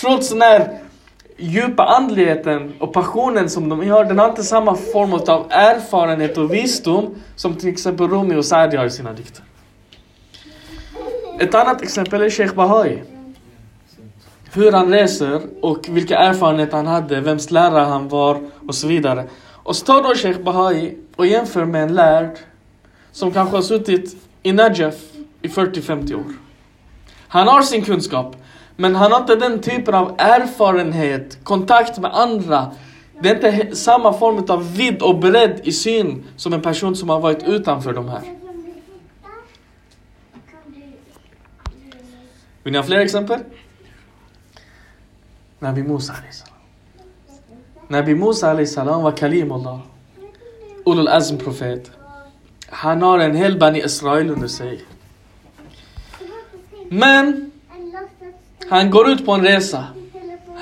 trots 0.00 0.28
den 0.30 0.42
här 0.42 0.78
djupa 1.36 1.84
andligheten 1.84 2.74
och 2.78 2.92
passionen 2.92 3.50
som 3.50 3.68
de 3.68 3.90
har, 3.90 4.04
den 4.04 4.18
har 4.18 4.28
inte 4.28 4.42
samma 4.42 4.74
form 4.74 5.12
av 5.12 5.46
erfarenhet 5.50 6.38
och 6.38 6.54
visdom 6.54 7.14
som 7.36 7.54
till 7.54 7.68
exempel 7.68 8.08
Rumi 8.08 8.36
och 8.36 8.44
Saadi 8.44 8.76
har 8.76 8.86
i 8.86 8.90
sina 8.90 9.12
dikter. 9.12 9.44
Ett 11.38 11.54
annat 11.54 11.82
exempel 11.82 12.22
är 12.22 12.30
Sheikh 12.30 12.54
Bahai 12.54 13.02
hur 14.56 14.72
han 14.72 14.92
reser 14.92 15.40
och 15.60 15.88
vilka 15.88 16.18
erfarenheter 16.18 16.76
han 16.76 16.86
hade, 16.86 17.20
vems 17.20 17.50
lärare 17.50 17.84
han 17.84 18.08
var 18.08 18.40
och 18.68 18.74
så 18.74 18.86
vidare. 18.86 19.24
Och 19.52 19.76
så 19.76 19.86
tar 19.86 20.02
då 20.02 20.14
Sheikh 20.14 20.40
Bahai 20.40 20.98
och 21.16 21.26
jämför 21.26 21.64
med 21.64 21.82
en 21.82 21.94
lärd 21.94 22.38
som 23.12 23.32
kanske 23.32 23.56
har 23.56 23.62
suttit 23.62 24.16
i 24.42 24.52
Najaf 24.52 24.94
i 25.42 25.48
40-50 25.48 26.14
år. 26.14 26.24
Han 27.28 27.48
har 27.48 27.62
sin 27.62 27.82
kunskap, 27.82 28.36
men 28.76 28.94
han 28.94 29.12
har 29.12 29.20
inte 29.20 29.36
den 29.36 29.60
typen 29.60 29.94
av 29.94 30.14
erfarenhet, 30.18 31.38
kontakt 31.44 31.98
med 31.98 32.10
andra. 32.14 32.70
Det 33.20 33.28
är 33.28 33.34
inte 33.34 33.76
samma 33.76 34.12
form 34.12 34.44
av 34.48 34.76
vidd 34.76 35.02
och 35.02 35.18
bredd 35.18 35.60
i 35.64 35.72
syn 35.72 36.24
som 36.36 36.52
en 36.52 36.62
person 36.62 36.96
som 36.96 37.08
har 37.08 37.20
varit 37.20 37.42
utanför 37.42 37.92
de 37.92 38.08
här. 38.08 38.22
Vill 42.62 42.72
ni 42.72 42.78
ha 42.78 42.84
fler 42.84 42.98
exempel? 42.98 43.40
نبي 45.66 45.82
موسى 45.82 46.12
عليه 46.12 46.28
السلام. 46.28 46.60
نبي 47.90 48.14
موسى 48.14 48.46
عليه 48.46 48.62
السلام 48.62 49.04
وكليم 49.04 49.52
الله. 49.52 49.80
أولو 50.86 51.00
الأزم 51.02 51.36
بروفيت 51.36 51.88
حنار 52.72 53.24
انهل 53.24 53.54
بني 53.54 53.84
إسرائيل 53.84 54.32
ونسي 54.32 54.78
من؟ 56.90 57.24
هن 58.72 58.90
قرود 58.90 59.24
بون 59.24 59.46
ريسا 59.46 59.84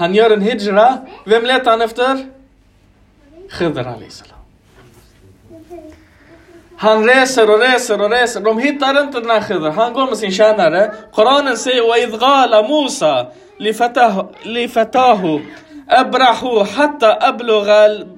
هن 0.01 0.15
يارن 0.15 0.43
هجرة 0.43 0.89
وم 1.27 1.43
ليت 1.49 1.69
هنفتر 1.69 2.17
خضر 3.51 3.89
عليه 3.89 4.07
السلام. 4.07 4.35
هن 6.81 7.11
reser 7.11 7.51
och 7.51 7.61
reser 7.61 8.01
och 8.01 8.11
reser. 8.11 8.41
De 8.41 8.59
hittar 8.59 9.03
inte 9.03 9.21
den 9.21 9.31
här 9.31 9.41
Khidr. 9.41 9.71
Han 9.71 9.93
går 9.93 10.07
med 10.07 10.19
sin 10.19 10.31
tjänare. 10.31 10.95
Koranen 11.13 11.57
وَإِذْ 11.91 12.11
غَالَ 12.25 12.53
مُوسَى. 12.69 13.27
لفتاه, 13.60 14.30
لفتاه 14.46 15.40
أبرح 15.90 16.64
حتى 16.78 17.06
أبلغ 17.06 17.68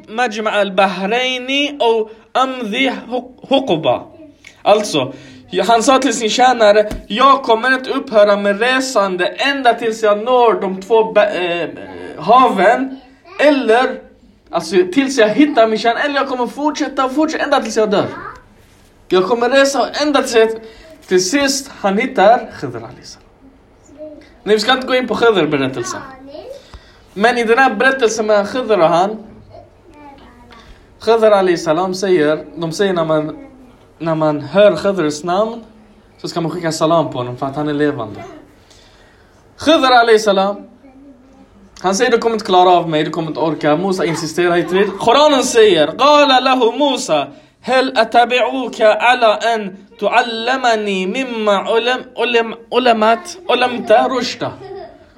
مجمع 0.09 0.61
البحرين 0.61 1.81
أو 1.81 2.09
أمضي 2.37 2.91
حقبة 3.49 4.11
Alltså, 4.63 5.13
han 5.67 5.83
sa 5.83 5.99
till 5.99 6.13
sin 6.13 6.29
tjänare, 6.29 6.89
jag 7.07 7.43
kommer 7.43 7.73
inte 7.73 7.89
upphöra 7.89 8.35
med 8.35 8.59
resande 8.59 9.25
ända 9.25 9.73
tills 9.73 10.03
jag 10.03 10.23
når 10.23 10.61
de 10.61 10.81
två 10.81 11.15
äh, 11.17 11.69
haven. 12.19 12.99
Eller, 13.39 13.99
alltså 14.49 14.75
tills 14.93 15.17
jag 15.17 15.29
hittar 15.29 15.67
min 15.67 15.79
tjänare. 15.79 16.03
Eller 16.03 16.15
jag 16.15 16.27
kommer 16.27 16.47
fortsätta 16.47 17.05
och 17.05 17.15
fortsätta 17.15 17.43
ända 17.43 17.61
tills 17.61 17.77
jag 17.77 17.91
dör. 17.91 18.05
Jag 19.07 19.27
kommer 19.27 19.49
resa 19.49 19.89
ända 20.01 20.21
tills 20.21 20.35
jag, 20.35 20.49
till 21.07 21.29
sist 21.29 21.71
han 21.79 21.97
hittar 21.97 22.51
Khidr 22.61 22.79
Nej, 24.46 24.56
vi 24.56 24.60
ska 24.60 24.72
inte 24.72 24.86
gå 24.86 24.94
in 24.94 25.08
på 25.08 25.14
Khidr 25.14 25.46
berättelsen. 25.46 26.00
Men 27.14 27.38
i 27.38 27.44
den 27.44 27.58
här 27.58 27.74
berättelsen 27.74 28.26
med 28.26 28.48
Khidr 28.48 28.78
och 28.78 28.88
han. 28.88 29.16
Khidr 31.00 31.30
Ali 31.30 31.56
Salam 31.56 31.94
säger, 31.94 32.44
de 32.56 32.72
säger 32.72 32.92
när 32.92 33.04
man, 33.04 33.36
när 33.98 34.14
man 34.14 34.40
hör 34.40 34.76
Khidrs 34.76 35.24
namn 35.24 35.64
så 36.18 36.28
ska 36.28 36.40
man 36.40 36.50
skicka 36.50 36.72
salam 36.72 37.10
på 37.10 37.18
honom 37.18 37.36
för 37.36 37.46
att 37.46 37.56
han 37.56 37.68
är 37.68 37.74
levande. 37.74 38.24
Khidr 39.58 39.92
Ali 39.92 40.18
Salam. 40.18 40.56
Han 41.80 41.94
säger 41.94 42.10
du 42.10 42.18
kommer 42.18 42.34
inte 42.36 42.46
klara 42.46 42.70
av 42.70 42.88
mig, 42.88 43.04
du 43.04 43.10
kommer 43.10 43.28
inte 43.28 43.40
orka. 43.40 43.76
Musa 43.76 44.04
insisterar 44.04 44.56
i 44.56 44.62
vid. 44.62 44.98
Koranen 44.98 45.42
säger, 45.42 45.86
Qala 45.86 46.40
lahu 46.40 46.78
Musa, 46.78 47.26
hel 47.60 47.92
atabi'uka 47.92 48.94
ala 48.94 49.38
en 49.38 49.85
تعلمني 49.99 51.05
مما 51.05 51.55
علم 51.55 52.01
علم 52.17 52.55
علمت 52.73 53.39
علمت 53.49 53.91
رشدا 53.91 54.51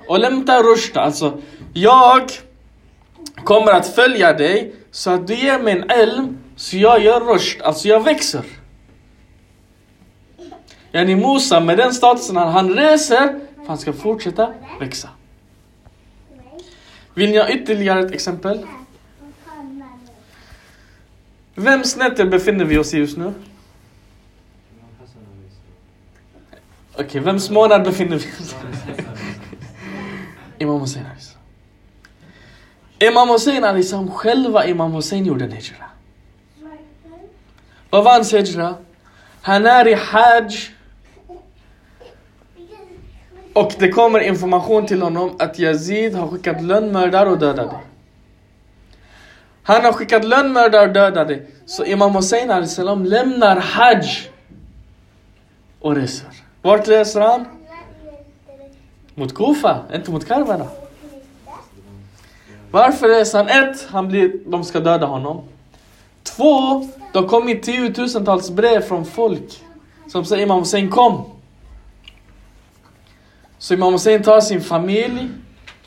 علمت 0.09 0.49
رشدا 0.49 1.01
alltså 1.01 1.37
jag 1.73 2.31
kommer 3.43 3.71
att 3.71 3.87
följa 3.87 4.33
dig 4.33 4.75
så 4.91 5.11
att 5.11 5.27
du 5.27 5.35
ger 5.35 5.59
mig 5.59 5.73
en 5.73 5.91
ilm 6.01 6.37
så 6.55 6.77
jag 6.77 7.03
gör 7.03 7.19
rushd, 7.19 7.61
alltså 7.61 7.87
jag 7.87 8.03
växer. 8.03 8.43
Yani 10.91 11.15
Musa 11.15 11.59
med 11.59 11.77
den 11.77 11.93
statusen 11.93 12.37
han 12.37 12.73
reser 12.73 13.39
för 13.55 13.67
han 13.67 13.77
ska 13.77 13.93
fortsätta 13.93 14.53
växa. 14.79 15.09
Vill 17.13 17.31
ni 17.31 17.37
ha 17.37 17.49
ytterligare 17.49 17.99
ett 17.99 18.11
exempel? 18.11 18.65
Vems 21.55 21.95
nätter 21.95 22.25
befinner 22.25 22.65
vi 22.65 22.77
oss 22.77 22.93
i 22.93 22.97
just 22.97 23.17
nu? 23.17 23.33
Okej, 26.98 27.06
okay, 27.06 27.20
vems 27.20 27.50
månad 27.50 27.84
befinner 27.84 28.16
vi 28.18 28.26
oss 28.26 28.54
i? 30.58 30.64
Imam 30.64 30.80
Hussein 30.80 31.06
Imam 32.98 33.28
Hussein 33.28 33.64
Alisam, 33.64 34.10
själva 34.10 34.66
Imam 34.66 34.92
Hussein 34.92 35.24
gjorde 35.24 35.44
en 35.44 35.52
hijra. 35.52 35.84
Vad 37.90 38.04
var 38.04 38.12
hans 38.12 38.34
hijra? 38.34 38.74
Han 39.42 39.66
är 39.66 39.88
i 39.88 39.94
Hajj. 39.94 40.74
Och 43.52 43.72
det 43.78 43.88
kommer 43.88 44.20
information 44.20 44.86
till 44.86 45.02
honom 45.02 45.36
att 45.38 45.58
Yazid 45.58 46.14
har 46.14 46.28
skickat 46.28 46.62
lönnmördare 46.62 47.30
och 47.30 47.38
dödade. 47.38 47.80
Han 49.62 49.84
har 49.84 49.92
skickat 49.92 50.24
lönnmördare 50.24 50.86
och 50.86 50.92
dödade. 50.92 51.42
Så 51.66 51.84
Imam 51.84 52.14
Hussein 52.14 52.68
salam 52.68 53.04
lämnar 53.04 53.56
Hajj 53.56 54.30
och 55.80 55.96
reser. 55.96 56.47
Vart 56.62 56.88
reser 56.88 57.20
han? 57.20 57.44
Mot 59.14 59.34
Kufa, 59.34 59.80
inte 59.94 60.10
mot 60.10 60.26
Karbala. 60.26 60.66
Varför 62.70 63.08
reser 63.08 63.38
han? 63.38 63.48
Ett, 63.48 63.86
han 63.90 64.08
blir, 64.08 64.32
de 64.46 64.64
ska 64.64 64.80
döda 64.80 65.06
honom. 65.06 65.44
Två, 66.22 66.80
det 67.12 67.18
har 67.18 67.28
kommit 67.28 67.62
tiotusentals 67.62 68.50
brev 68.50 68.80
från 68.80 69.04
folk 69.04 69.64
som 70.08 70.24
säger 70.24 70.42
Imam 70.42 70.58
Hussein 70.58 70.90
kom. 70.90 71.24
Så 73.58 73.74
Imam 73.74 73.92
Hussein 73.92 74.22
tar 74.22 74.40
sin 74.40 74.60
familj, 74.60 75.28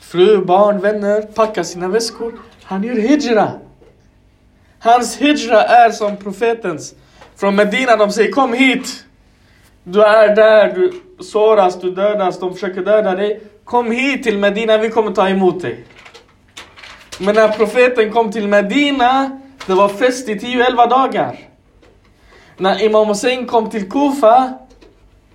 fru, 0.00 0.44
barn, 0.44 0.80
vänner, 0.80 1.22
packar 1.22 1.62
sina 1.62 1.88
väskor. 1.88 2.40
Han 2.62 2.84
gör 2.84 2.94
hijra. 2.94 3.52
Hans 4.78 5.16
hijra 5.16 5.62
är 5.62 5.90
som 5.90 6.16
profetens. 6.16 6.94
Från 7.36 7.56
Medina, 7.56 7.96
de 7.96 8.12
säger 8.12 8.32
kom 8.32 8.52
hit. 8.52 9.04
Du 9.84 10.02
är 10.02 10.36
där, 10.36 10.74
du 10.74 10.92
såras, 11.22 11.80
du 11.80 11.90
dödas, 11.90 12.40
de 12.40 12.54
försöker 12.54 12.80
döda 12.80 13.14
dig. 13.14 13.40
Kom 13.64 13.90
hit 13.90 14.22
till 14.22 14.38
Medina, 14.38 14.78
vi 14.78 14.90
kommer 14.90 15.12
ta 15.12 15.28
emot 15.28 15.62
dig. 15.62 15.84
Men 17.20 17.34
när 17.34 17.48
profeten 17.48 18.12
kom 18.12 18.32
till 18.32 18.48
Medina, 18.48 19.40
det 19.66 19.74
var 19.74 19.88
fest 19.88 20.28
i 20.28 20.34
10-11 20.34 20.90
dagar. 20.90 21.38
När 22.56 22.84
Imam 22.84 23.08
Hussein 23.08 23.46
kom 23.46 23.70
till 23.70 23.90
Kufa, 23.90 24.52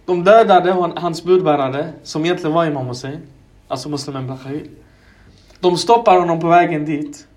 de 0.05 0.23
dödade 0.23 0.71
hans 0.95 1.23
budbärare, 1.23 1.93
som 2.03 2.25
egentligen 2.25 2.53
var 2.53 2.65
Imam 2.65 2.87
Hussein. 2.87 3.21
Alltså 3.67 3.89
muslimen 3.89 4.27
Bakhayl. 4.27 4.69
De 5.59 5.77
stoppar 5.77 6.19
honom 6.19 6.39
på 6.39 6.47
vägen 6.47 6.85
dit. 6.85 7.27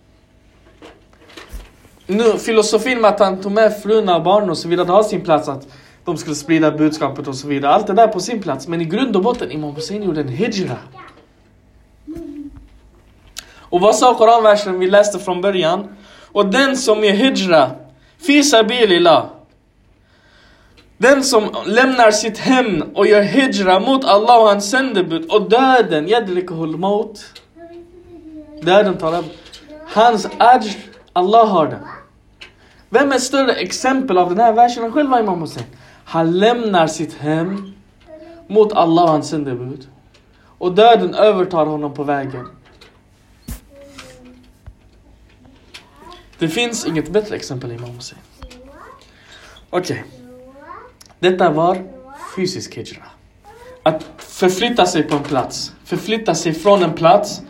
Nu, 2.07 2.38
filosofin 2.38 3.00
med 3.00 3.11
att 3.11 3.21
han 3.21 3.40
tog 3.40 3.52
med 3.52 3.83
frun 3.83 4.09
och 4.09 4.23
barn 4.23 4.50
och 4.50 4.59
så 4.59 4.69
vidare, 4.69 4.87
det 4.87 4.93
har 4.93 5.02
sin 5.02 5.21
plats 5.21 5.49
att 5.49 5.67
de 6.11 6.19
skulle 6.19 6.37
sprida 6.37 6.71
budskapet 6.71 7.29
och 7.29 7.35
så 7.35 7.49
vidare. 7.49 7.73
Allt 7.73 7.87
det 7.87 7.93
där 7.93 8.09
på 8.09 8.21
sin 8.21 8.43
plats. 8.43 8.69
Men 8.69 8.81
i 8.81 8.85
grund 8.85 9.17
och 9.17 9.23
botten, 9.23 9.50
Imam 9.50 9.75
Hussein 9.75 10.02
gjorde 10.02 10.21
en 10.21 10.29
hijra. 10.29 10.76
Och 13.59 13.81
vad 13.81 13.97
sa 13.97 14.14
Koranversen 14.14 14.79
vi 14.79 14.90
läste 14.90 15.19
från 15.19 15.40
början? 15.40 15.88
Och 16.33 16.47
den 16.47 16.76
som 16.76 17.05
gör 17.05 17.12
hijra, 17.12 17.71
fi 18.19 18.43
sabilillah. 18.43 19.26
Den 20.99 21.25
som 21.25 21.49
lämnar 21.67 22.11
sitt 22.11 22.38
hem 22.38 22.83
och 22.95 23.07
gör 23.07 23.23
hijra 23.23 23.81
mot 23.81 24.05
Allah 24.05 24.40
och 24.40 24.49
hans 24.49 24.71
sändebud 24.71 25.31
och 25.31 25.50
döden, 25.50 26.09
yadrikuhul 26.09 26.76
maut. 26.76 27.43
Döden 28.62 28.99
tar 28.99 29.09
över. 29.09 29.31
Hans 29.87 30.29
ajr, 30.38 30.76
Allah 31.12 31.47
har 31.47 31.67
den. 31.67 31.81
Vem 32.88 33.12
är 33.12 33.19
större 33.19 33.52
exempel 33.52 34.19
av 34.19 34.29
den 34.29 34.40
här 34.40 34.52
versen 34.52 34.85
än 34.85 34.93
själva 34.93 35.21
Imam 35.21 35.40
Hussein? 35.40 35.67
Han 36.11 36.38
lämnar 36.38 36.87
sitt 36.87 37.14
hem 37.14 37.73
mot 38.47 38.73
Allah 38.73 39.05
och 39.05 39.11
hans 39.11 39.29
sändebud. 39.29 39.88
Och 40.59 40.75
döden 40.75 41.14
övertar 41.14 41.67
honom 41.67 41.95
på 41.95 42.05
vägen. 42.05 42.47
Det 46.38 46.49
finns 46.49 46.87
inget 46.87 47.09
bättre 47.09 47.37
exempel 47.37 47.73
Imam 47.73 47.90
Hussein. 47.90 48.21
Okej. 49.71 50.05
Detta 51.19 51.50
var 51.50 51.83
fysisk 52.37 52.76
hijra. 52.76 53.05
Att 53.83 54.07
förflytta 54.19 54.87
sig 54.87 55.02
på 55.02 55.17
en 55.17 55.23
plats. 55.23 55.73
Förflytta 55.85 56.35
sig 56.35 56.55
från 56.55 56.83
en 56.83 56.93
plats, 56.93 57.43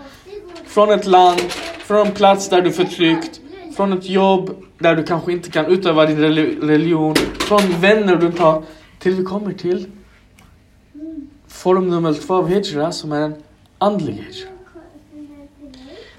från 0.66 0.90
ett 0.90 1.06
land, 1.06 1.40
från 1.78 2.06
en 2.06 2.12
plats 2.12 2.48
där 2.48 2.62
du 2.62 2.68
är 2.68 2.72
förtryckt, 2.72 3.39
från 3.80 3.92
ett 3.92 4.08
jobb 4.08 4.50
där 4.78 4.96
du 4.96 5.02
kanske 5.02 5.32
inte 5.32 5.50
kan 5.50 5.66
utöva 5.66 6.06
din 6.06 6.18
religion, 6.60 7.14
från 7.38 7.60
vänner 7.80 8.16
du 8.16 8.26
inte 8.26 8.42
har, 8.42 8.62
till 8.98 9.14
vi 9.14 9.24
kommer 9.24 9.52
till 9.52 9.86
form 11.48 11.88
nummer 11.88 12.14
två 12.14 12.34
av 12.34 12.48
hijra 12.48 12.92
som 12.92 13.12
är 13.12 13.20
en 13.20 13.34
andlig 13.78 14.12
hijra. 14.12 14.48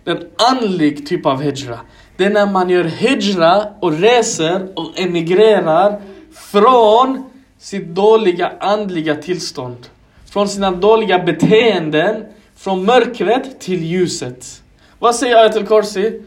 En 0.06 0.28
andlig 0.52 1.08
typ 1.08 1.26
av 1.26 1.42
hijra. 1.42 1.80
Det 2.18 2.26
är 2.26 2.30
när 2.30 2.46
man 2.46 2.70
gör 2.70 2.84
hijra 2.84 3.66
och 3.80 3.94
reser 3.94 4.68
och 4.76 5.00
emigrerar 5.00 6.02
från 6.34 7.24
sitt 7.60 7.88
dåliga 7.88 8.52
andliga 8.60 9.16
tillstånd. 9.16 9.88
Från 10.26 10.50
sina 10.50 10.72
dåliga 10.72 11.20
beteenden, 11.20 12.24
från 12.56 12.86
mörkret 12.86 13.60
till 13.60 13.84
ljuset. 13.84 14.64
Vad 15.00 15.16
säger 15.16 15.36
Ayatul 15.36 15.66
Korsi? 15.66 16.22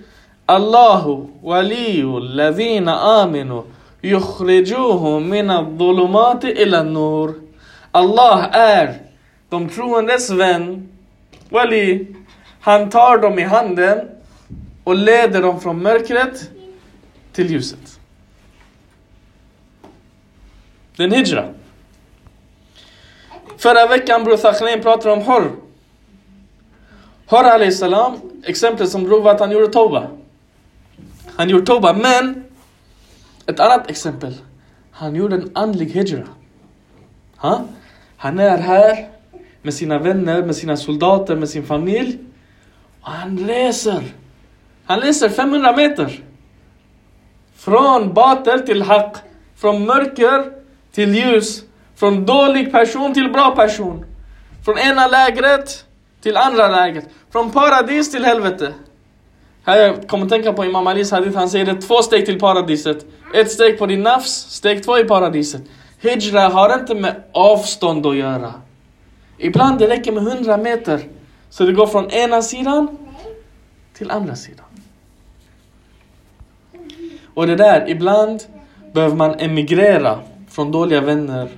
Allahu 0.46 1.30
waliyu 1.42 2.20
ladina 2.20 3.22
aminu 3.22 3.64
yukhrijuhum 4.02 5.28
min 5.28 5.50
al-dhulumati 5.50 6.48
ila 6.48 6.82
nur. 6.82 7.34
Allah 7.92 8.48
är 8.52 8.98
de 9.48 9.68
troendes 9.68 10.30
vän, 10.30 10.88
wali. 11.50 12.06
Han 12.60 12.90
tar 12.90 13.18
dem 13.18 13.38
i 13.38 13.42
handen 13.42 14.08
och 14.84 14.94
leder 14.94 15.42
dem 15.42 15.60
från 15.60 15.82
mörkret 15.82 16.50
till 17.32 17.50
ljuset. 17.50 18.00
Det 20.96 21.02
är 21.02 21.06
en 21.06 21.12
hijra. 21.12 21.48
Förra 23.58 23.86
veckan 23.86 24.24
Bror 24.24 24.36
Thakhlin 24.36 24.82
pratade 24.82 25.12
om 25.12 25.22
Hor. 25.22 25.52
Hor 27.26 27.44
Ali 27.44 27.72
salam, 27.72 28.20
exemplet 28.44 28.90
som 28.90 29.04
bror 29.04 29.20
var 29.20 29.34
att 29.34 29.40
han 29.40 29.50
gjorde 29.50 29.68
Toba. 29.68 30.10
Han 31.36 31.48
gjorde 31.48 31.66
Toba, 31.66 31.92
men 31.92 32.44
ett 33.46 33.60
annat 33.60 33.90
exempel. 33.90 34.34
Han 34.90 35.14
gjorde 35.14 35.36
en 35.36 35.50
andlig 35.54 35.86
hijra. 35.86 36.26
Ha? 37.36 37.64
Han 38.16 38.38
är 38.38 38.58
här 38.58 39.08
med 39.62 39.74
sina 39.74 39.98
vänner, 39.98 40.42
med 40.42 40.56
sina 40.56 40.76
soldater, 40.76 41.36
med 41.36 41.48
sin 41.48 41.66
familj. 41.66 42.18
Och 43.00 43.10
han 43.10 43.38
reser. 43.38 44.02
Han 44.84 45.00
reser 45.00 45.28
500 45.28 45.76
meter. 45.76 46.20
Från 47.56 48.14
batel 48.14 48.60
till 48.60 48.82
haq. 48.82 49.16
Från 49.56 49.86
mörker 49.86 50.52
till 50.92 51.14
ljus. 51.14 51.62
Från 51.96 52.26
dålig 52.26 52.72
person 52.72 53.14
till 53.14 53.32
bra 53.32 53.56
person. 53.56 54.04
Från 54.64 54.78
ena 54.78 55.06
lägret 55.06 55.84
till 56.20 56.36
andra 56.36 56.68
lägret. 56.68 57.08
Från 57.30 57.50
paradis 57.50 58.10
till 58.12 58.24
helvete. 58.24 58.74
Här 59.64 59.78
jag 59.78 60.08
kommer 60.08 60.28
tänka 60.28 60.52
på 60.52 60.64
Imam 60.64 60.86
Alis 60.86 61.10
hadith, 61.10 61.36
han 61.36 61.50
säger 61.50 61.64
det 61.66 61.80
två 61.80 62.02
steg 62.02 62.26
till 62.26 62.40
paradiset. 62.40 63.06
Ett 63.34 63.50
steg 63.50 63.78
på 63.78 63.86
din 63.86 64.02
nafs, 64.02 64.30
steg 64.30 64.84
två 64.84 64.98
i 64.98 65.04
paradiset. 65.04 65.62
Hijra 66.00 66.48
har 66.48 66.74
inte 66.74 66.94
med 66.94 67.22
avstånd 67.32 68.06
att 68.06 68.16
göra. 68.16 68.54
Ibland 69.38 69.78
det 69.78 69.88
räcker 69.88 70.12
med 70.12 70.26
100 70.26 70.56
meter. 70.56 71.00
Så 71.50 71.64
det 71.64 71.72
går 71.72 71.86
från 71.86 72.10
ena 72.10 72.42
sidan 72.42 72.98
till 73.92 74.10
andra 74.10 74.36
sidan. 74.36 74.66
Och 77.34 77.46
det 77.46 77.56
där, 77.56 77.90
ibland 77.90 78.42
behöver 78.92 79.16
man 79.16 79.34
emigrera 79.38 80.18
från 80.48 80.72
dåliga 80.72 81.00
vänner. 81.00 81.48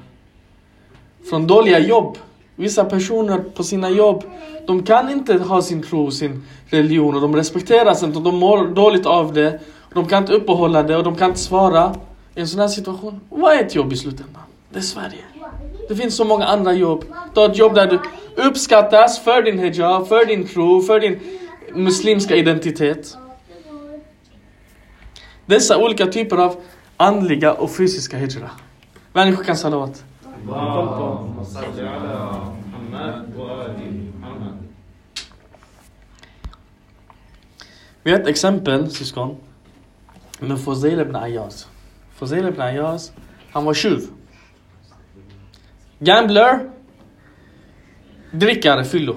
Från 1.30 1.46
dåliga 1.46 1.78
jobb. 1.78 2.18
Vissa 2.56 2.84
personer 2.84 3.38
på 3.38 3.62
sina 3.62 3.90
jobb, 3.90 4.24
de 4.66 4.82
kan 4.82 5.10
inte 5.10 5.34
ha 5.34 5.62
sin 5.62 5.82
tro, 5.82 6.04
och 6.04 6.12
sin 6.12 6.42
religion 6.66 7.14
och 7.14 7.20
de 7.20 7.36
respekteras 7.36 8.02
inte 8.02 8.18
och 8.18 8.24
de 8.24 8.36
mår 8.36 8.66
dåligt 8.66 9.06
av 9.06 9.32
det. 9.32 9.60
De 9.94 10.06
kan 10.06 10.22
inte 10.22 10.32
uppehålla 10.32 10.82
det 10.82 10.96
och 10.96 11.04
de 11.04 11.16
kan 11.16 11.28
inte 11.28 11.40
svara. 11.40 11.94
I 12.34 12.40
en 12.40 12.48
sån 12.48 12.60
här 12.60 12.68
situation, 12.68 13.20
vad 13.28 13.54
är 13.54 13.60
ett 13.60 13.74
jobb 13.74 13.92
i 13.92 13.96
slutändan? 13.96 14.42
Det 14.70 14.78
är 14.78 14.82
Sverige. 14.82 15.24
Det 15.88 15.96
finns 15.96 16.16
så 16.16 16.24
många 16.24 16.44
andra 16.44 16.72
jobb. 16.72 17.04
Ta 17.34 17.46
ett 17.46 17.58
jobb 17.58 17.74
där 17.74 17.86
du 17.86 18.00
uppskattas 18.42 19.20
för 19.20 19.42
din 19.42 19.58
hijab, 19.58 20.08
för 20.08 20.24
din 20.24 20.46
tro, 20.46 20.82
för 20.82 21.00
din 21.00 21.20
muslimska 21.74 22.36
identitet. 22.36 23.16
Dessa 25.46 25.78
olika 25.78 26.06
typer 26.06 26.36
av 26.36 26.56
andliga 26.96 27.52
och 27.52 27.70
fysiska 27.70 28.16
hijra. 28.16 28.50
Människor 29.12 29.44
kan 29.44 29.56
salawat. 29.56 30.04
اللهم 30.45 31.43
صل 31.43 31.77
على 31.93 32.15
محمد 32.71 33.37
وآل 33.37 33.77
محمد 34.21 34.55
Vi 38.03 38.11
har 38.11 38.19
ett 38.19 38.27
exempel, 38.27 38.91
syskon, 38.91 39.37
med 40.39 40.59
Fuzail 40.59 40.99
ibn 40.99 41.15
Ayaz. 41.15 41.67
Fuzail 42.15 42.47
ibn 42.47 42.61
Ayaz, 42.61 43.11
han 43.53 43.65
var 43.65 43.73
tjuv. 43.73 44.01
Gambler, 45.99 46.69
drickare, 48.31 48.85
fyllo. 48.85 49.15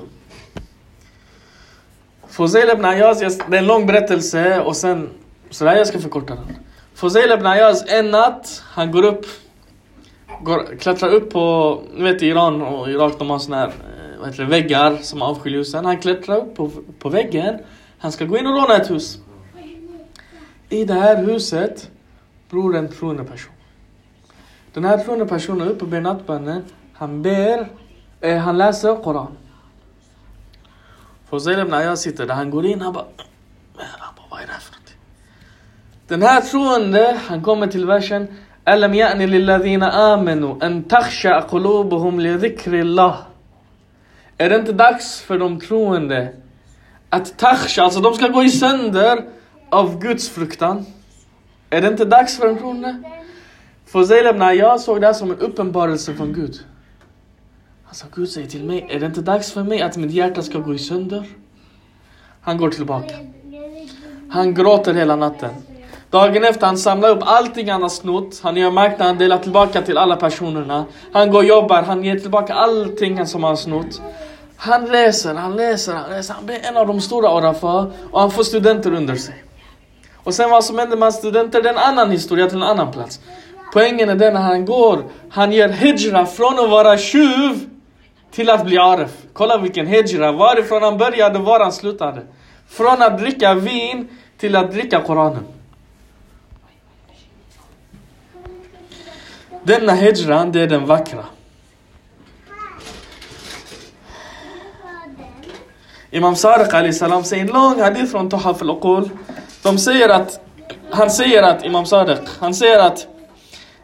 Fuzail 2.29 2.71
ibn 2.71 2.85
Ayaz, 2.85 3.23
jag- 3.23 3.51
det 3.51 3.57
är 3.57 3.61
en 3.61 3.67
lång 3.67 3.87
berättelse 3.87 4.61
och 4.61 4.77
sen, 4.77 5.11
sådär 5.51 5.77
jag 5.77 5.87
ska 5.87 5.99
förkorta 5.99 6.35
den. 6.35 6.57
Fuzail 6.95 7.33
ibn 7.33 7.47
Ayaz, 7.47 7.85
en 7.89 8.11
natt, 8.11 8.63
han 8.67 8.93
går 8.93 9.03
upp, 9.05 9.27
går, 10.44 10.78
klättrar 10.80 11.10
upp 11.10 11.30
på, 11.30 11.82
ni 11.94 12.04
vet 12.04 12.24
i 12.24 12.28
Iran 12.28 12.62
och 12.62 12.90
Irak 12.90 13.14
de 13.20 13.30
har 13.30 13.40
såna 13.40 13.58
här, 13.58 13.68
eh, 13.68 14.20
vad 14.20 14.30
heter 14.30 14.44
det, 14.44 14.50
väggar 14.50 14.98
som 14.98 15.22
avskiljer 15.22 15.60
husen. 15.60 15.86
Han 15.86 15.98
klättrar 15.98 16.38
upp 16.38 16.56
på, 16.56 16.72
på 17.00 17.10
väggen, 17.10 17.60
han 18.00 18.12
ska 18.12 18.26
gå 18.26 18.38
in 18.38 18.48
och 18.48 18.54
råna 18.54 18.76
ett 18.76 18.92
hus. 18.92 19.20
I 20.70 20.86
det 20.86 20.94
här 20.94 21.24
huset 21.24 21.90
bor 22.50 22.76
en 22.76 22.92
troende 22.92 23.24
person. 23.24 23.54
Den 24.74 24.86
här 24.86 24.98
troende 24.98 25.26
personen 25.26 25.68
är 25.68 25.72
uppe 25.72 25.86
och 25.86 25.92
ber 25.92 26.02
nattbönen. 26.02 26.64
Han 26.94 27.22
ber, 27.22 27.70
eh, 28.22 28.38
han 28.38 28.58
läser 28.58 29.04
Koran. 29.04 29.38
Fuzail 31.30 31.68
när 31.68 31.82
jag 31.82 32.00
sitter 32.00 32.28
där, 32.28 32.36
han 32.36 32.50
går 32.50 32.66
in, 32.66 32.82
han 32.82 32.94
bara, 32.94 33.06
han 33.78 34.16
bara, 34.16 34.26
vad 34.30 34.42
är 34.42 34.46
det 34.46 34.52
här 34.52 34.60
för 34.60 34.72
någonting? 34.72 34.98
Den 36.08 36.22
här 36.22 36.42
troende, 36.42 37.20
han 37.28 37.44
kommer 37.44 37.68
till 37.68 37.86
versen 37.86 38.28
ألم 38.69 38.95
يأن 38.95 39.19
للذين 39.19 39.83
آمنوا 39.83 40.67
أن 40.67 40.89
تخشع 40.89 41.41
قلوبهم 41.41 42.21
لذكر 42.21 42.81
الله 42.81 43.17
Är 44.39 44.51
det 44.51 44.57
inte 44.57 44.73
dags 44.73 45.21
för 45.21 45.39
de 45.39 45.61
troende 45.61 46.33
att 47.11 47.39
takhsha, 47.39 47.83
alltså 47.83 48.01
de 48.01 48.15
ska 48.15 48.29
gå 48.29 48.43
i 48.43 48.51
sönder 48.51 49.25
av 49.71 49.99
Guds 49.99 50.29
fruktan? 50.29 50.87
Är 51.71 51.81
det 51.81 51.89
inte 51.89 52.05
dags 52.05 52.39
för 52.39 52.47
de 52.47 52.59
troende? 52.59 53.03
Fuzail 53.87 54.27
ibn 54.27 54.43
Ayaz 54.43 54.85
såg 54.85 55.01
det 55.01 55.07
här 55.07 55.15
som 55.15 55.31
en 55.31 55.39
uppenbarelse 55.39 56.15
från 56.15 56.33
Gud. 56.33 56.61
Han 57.85 57.95
sa, 57.95 58.07
Gud 58.15 58.29
säger 58.29 58.49
till 58.49 58.65
mig, 58.65 58.87
är 58.91 59.01
det 59.01 59.07
inte 59.07 59.21
dags 59.21 59.53
för 59.53 59.63
mig 59.63 59.83
att 59.83 59.97
mitt 59.97 60.11
hjärta 60.11 60.43
ska 60.43 60.59
gå 60.59 60.75
i 60.75 60.79
sönder? 60.79 61.27
Han 62.41 62.57
går 62.57 62.71
tillbaka. 62.71 63.15
Han 64.29 64.55
gråter 64.55 64.95
hela 64.95 65.17
natten. 65.17 65.51
Dagen 66.12 66.44
efter 66.44 66.66
han 66.66 66.78
samlar 66.78 67.10
upp 67.10 67.20
allting 67.22 67.70
han 67.70 67.82
har 67.82 67.90
snott. 67.90 68.40
Han 68.44 68.56
gör 68.56 68.72
marknad, 68.72 69.08
han 69.08 69.18
delar 69.18 69.38
tillbaka 69.38 69.82
till 69.82 69.98
alla 69.98 70.16
personerna. 70.16 70.86
Han 71.14 71.32
går 71.32 71.40
och 71.40 71.46
jobbar, 71.46 71.82
han 71.82 72.04
ger 72.04 72.20
tillbaka 72.20 72.54
allting 72.54 73.26
som 73.26 73.44
han 73.44 73.50
har 73.50 73.56
snott. 73.56 74.02
Han 74.56 74.86
läser, 74.86 75.36
han 75.36 75.56
läser, 75.56 75.94
han 75.94 76.10
läser. 76.10 76.34
Han 76.34 76.46
blir 76.46 76.60
en 76.64 76.78
av 76.78 76.88
de 76.88 77.02
stora 77.02 77.34
Orafa 77.34 77.92
och 78.12 78.22
han 78.22 78.32
får 78.32 78.44
studenter 78.44 78.94
under 78.94 79.16
sig. 79.16 79.44
Och 80.24 80.34
sen 80.34 80.50
vad 80.50 80.64
som 80.64 80.80
händer 80.80 80.98
med 80.98 81.06
hans 81.06 81.16
studenter, 81.16 81.62
det 81.62 81.70
är 81.70 81.74
en 81.74 81.80
annan 81.80 82.12
historia 82.12 82.48
till 82.48 82.58
en 82.58 82.64
annan 82.64 82.92
plats. 82.92 83.20
Poängen 83.74 84.10
är 84.10 84.16
den 84.16 84.34
när 84.34 84.42
han 84.42 84.66
går, 84.66 85.04
han 85.30 85.52
gör 85.52 85.70
hijra 85.70 86.26
från 86.26 86.60
att 86.60 86.70
vara 86.70 86.98
tjuv 86.98 87.70
till 88.32 88.50
att 88.50 88.66
bli 88.66 88.78
arif. 88.78 89.12
Kolla 89.34 89.58
vilken 89.58 89.88
hijra, 89.88 90.32
varifrån 90.32 90.84
han 90.84 90.98
började, 90.98 91.40
var 91.40 91.60
han 91.60 91.72
slutade. 91.72 92.22
Från 92.70 93.02
att 93.02 93.20
dricka 93.20 93.54
vin 93.54 94.08
till 94.38 94.56
att 94.56 94.72
dricka 94.72 95.02
Koranen. 95.02 95.44
Denna 99.64 99.94
hijran, 99.94 100.52
det 100.52 100.62
är 100.62 100.68
den 100.68 100.86
vackra. 100.86 101.26
Imam 106.12 106.36
Sadiq 106.36 106.74
Ali 106.74 106.94
salam 106.94 107.24
säger 107.24 107.44
en 107.44 107.52
lång 107.52 107.82
hadith 107.82 108.12
från 108.12 108.30
Tuhaf 108.30 108.62
al-Uqul. 108.62 109.10
De 109.64 109.78
säger 109.78 110.10
att, 110.10 110.40
han 110.92 111.12
säger 111.12 111.44
att, 111.44 111.66
Imam 111.66 111.86
Sadiq, 111.86 112.20
han 112.40 112.54
säger 112.54 112.80
att 112.80 113.08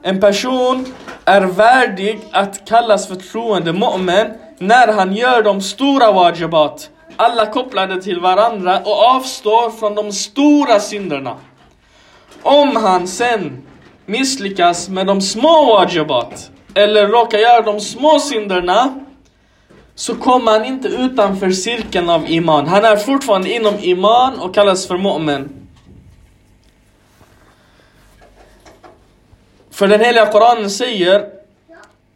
en 0.01 0.19
person 0.19 0.93
är 1.25 1.41
värdig 1.41 2.19
att 2.31 2.67
kallas 2.67 3.07
för 3.07 3.15
troende 3.15 3.71
mu'min 3.71 4.33
när 4.57 4.93
han 4.93 5.15
gör 5.15 5.43
de 5.43 5.61
stora 5.61 6.11
wajibat, 6.11 6.89
alla 7.15 7.45
kopplade 7.45 8.01
till 8.01 8.19
varandra 8.19 8.79
och 8.79 9.03
avstår 9.03 9.69
från 9.69 9.95
de 9.95 10.11
stora 10.11 10.79
synderna. 10.79 11.35
Om 12.41 12.75
han 12.75 13.07
sen 13.07 13.61
misslyckas 14.05 14.89
med 14.89 15.07
de 15.07 15.21
små 15.21 15.65
wajibat 15.65 16.51
eller 16.73 17.07
råkar 17.07 17.37
göra 17.37 17.61
de 17.61 17.79
små 17.79 18.19
synderna 18.19 18.99
så 19.95 20.15
kommer 20.15 20.51
han 20.51 20.65
inte 20.65 20.87
utanför 20.87 21.51
cirkeln 21.51 22.09
av 22.09 22.29
iman. 22.29 22.67
Han 22.67 22.85
är 22.85 22.95
fortfarande 22.95 23.53
inom 23.53 23.73
iman 23.79 24.39
och 24.39 24.55
kallas 24.55 24.87
för 24.87 24.95
mu'min. 24.95 25.49
För 29.71 29.87
den 29.87 30.01
heliga 30.01 30.25
Koranen 30.25 30.69
säger 30.69 31.19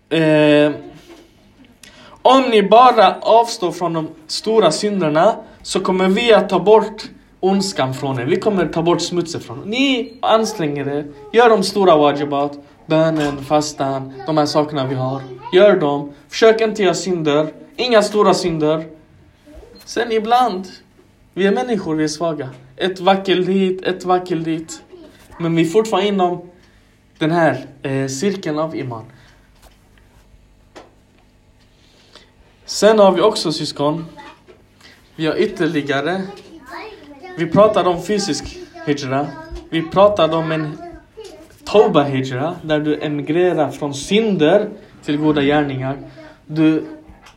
eh, 0.09 0.71
Om 2.21 2.41
ni 2.41 2.63
bara 2.63 3.15
avstår 3.21 3.71
från 3.71 3.93
de 3.93 4.09
stora 4.27 4.71
synderna 4.71 5.35
så 5.61 5.79
kommer 5.79 6.07
vi 6.07 6.33
att 6.33 6.49
ta 6.49 6.59
bort 6.59 7.03
ondskan 7.39 7.93
från 7.93 8.19
er. 8.19 8.25
Vi 8.25 8.35
kommer 8.35 8.67
ta 8.67 8.81
bort 8.81 9.01
smutsen 9.01 9.41
från 9.41 9.59
er. 9.59 9.65
Ni 9.65 10.13
anstränger 10.21 10.87
er, 10.87 11.05
gör 11.33 11.49
de 11.49 11.63
stora 11.63 11.97
wajibat, 11.97 12.59
bönen, 12.85 13.43
fastan, 13.43 14.13
de 14.25 14.37
här 14.37 14.45
sakerna 14.45 14.87
vi 14.87 14.95
har. 14.95 15.21
Gör 15.53 15.79
dem. 15.79 16.13
Försök 16.29 16.61
inte 16.61 16.83
göra 16.83 16.93
synder. 16.93 17.53
Inga 17.75 18.01
stora 18.01 18.33
synder. 18.33 18.85
Sen 19.85 20.11
ibland, 20.11 20.67
vi 21.33 21.47
är 21.47 21.51
människor, 21.51 21.95
vi 21.95 22.03
är 22.03 22.07
svaga. 22.07 22.49
Ett 22.77 22.99
vackel 22.99 23.47
hit, 23.47 23.81
ett 23.81 24.05
vackel 24.05 24.43
dit. 24.43 24.81
Men 25.39 25.55
vi 25.55 25.61
är 25.61 25.65
fortfarande 25.65 26.07
inom 26.07 26.49
den 27.17 27.31
här 27.31 27.65
eh, 27.83 28.07
cirkeln 28.07 28.59
av 28.59 28.75
iman. 28.75 29.05
Sen 32.65 32.99
har 32.99 33.11
vi 33.11 33.21
också 33.21 33.51
syskon. 33.51 34.05
Vi 35.15 35.25
har 35.25 35.35
ytterligare. 35.35 36.21
Vi 37.37 37.45
pratade 37.45 37.89
om 37.89 38.03
fysisk 38.03 38.57
hijra. 38.85 39.27
Vi 39.69 39.81
pratade 39.81 40.35
om 40.35 40.51
en 40.51 40.77
Toba 41.63 42.03
hijra, 42.03 42.55
där 42.61 42.79
du 42.79 42.99
emigrerar 43.01 43.71
från 43.71 43.93
synder 43.93 44.69
till 45.03 45.17
goda 45.17 45.41
gärningar. 45.41 45.97
Du 46.45 46.85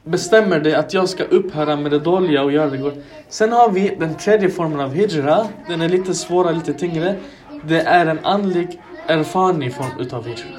bestämmer 0.05 0.61
dig 0.61 0.75
att 0.75 0.95
jag 0.95 1.09
ska 1.09 1.25
upphöra 1.25 1.77
med 1.77 1.91
det 1.91 1.99
dåliga 1.99 2.43
och 2.43 2.53
göra 2.53 2.71
det 2.71 2.77
goda. 2.77 2.97
Sen 3.29 3.53
har 3.53 3.71
vi 3.71 3.97
den 3.99 4.15
tredje 4.15 4.51
formen 4.51 4.81
av 4.81 4.95
hijra. 4.95 5.47
Den 5.69 5.81
är 5.81 5.89
lite 5.89 6.15
svårare, 6.15 6.55
lite 6.55 6.73
tyngre. 6.73 7.17
Det 7.65 7.81
är 7.81 8.07
en 8.07 8.19
andlig 8.23 8.81
erfarenhet 9.07 9.75
form 9.75 10.01
utav 10.01 10.27
hijra. 10.27 10.59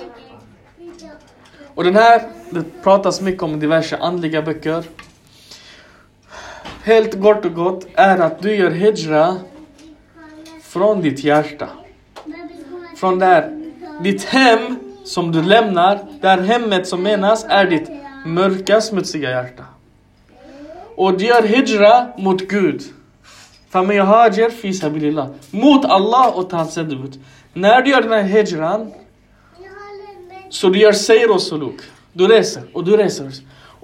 Och 1.76 1.84
den 1.84 1.96
här, 1.96 2.22
det 2.50 2.64
pratas 2.84 3.22
mycket 3.22 3.44
om 3.44 3.60
diverse 3.60 3.98
andliga 3.98 4.42
böcker 4.42 4.84
Helt 6.85 7.23
kort 7.23 7.45
och 7.45 7.55
gott 7.55 7.87
är 7.95 8.19
att 8.19 8.43
du 8.43 8.55
gör 8.55 8.71
hijra 8.71 9.37
från 10.63 11.01
ditt 11.01 11.25
hjärta. 11.25 11.69
Från 12.97 13.19
där, 13.19 13.71
ditt 14.03 14.25
hem 14.25 14.77
som 15.05 15.33
du 15.33 15.43
lämnar, 15.43 15.99
där 16.21 16.39
hemmet 16.39 16.89
som 16.89 17.03
menas 17.03 17.45
är 17.49 17.67
ditt 17.67 17.91
mörka, 18.27 18.81
smutsiga 18.81 19.31
hjärta. 19.31 19.65
Och 20.97 21.19
du 21.19 21.25
gör 21.25 21.43
hijra 21.43 22.07
mot 22.19 22.49
Gud. 22.49 22.83
فَمَنْ 23.71 23.97
يَهَاجِرْ 23.97 24.51
فِي 24.51 24.73
سَبِيلِ 24.73 25.05
اللَّهِ 25.05 25.29
Mot 25.51 25.85
Allah 25.85 26.39
och 26.39 26.51
ta 26.51 26.57
hans 26.57 26.75
sändebud. 26.75 27.21
När 27.53 27.83
du 27.83 27.91
gör 27.91 28.03
den 28.03 28.13
här 28.13 28.23
hijran, 28.23 28.93
så 30.51 30.69
du 30.69 30.79
gör 30.79 30.93
sejr 30.93 31.31
och 31.31 31.43
suluk. 31.43 31.81
Du 32.13 32.27
reser 32.27 32.63
och 32.73 32.85
du 32.85 32.97
reser. 32.97 33.33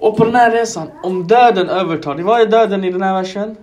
Och 0.00 0.16
på 0.16 0.24
den 0.24 0.34
här 0.34 0.50
resan, 0.50 0.90
om 1.02 1.26
döden 1.26 1.68
övertar 1.68 2.14
dig. 2.14 2.24
Vad 2.24 2.40
är 2.40 2.46
döden 2.46 2.84
i 2.84 2.90
den 2.90 3.02
här 3.02 3.22
versen? 3.22 3.56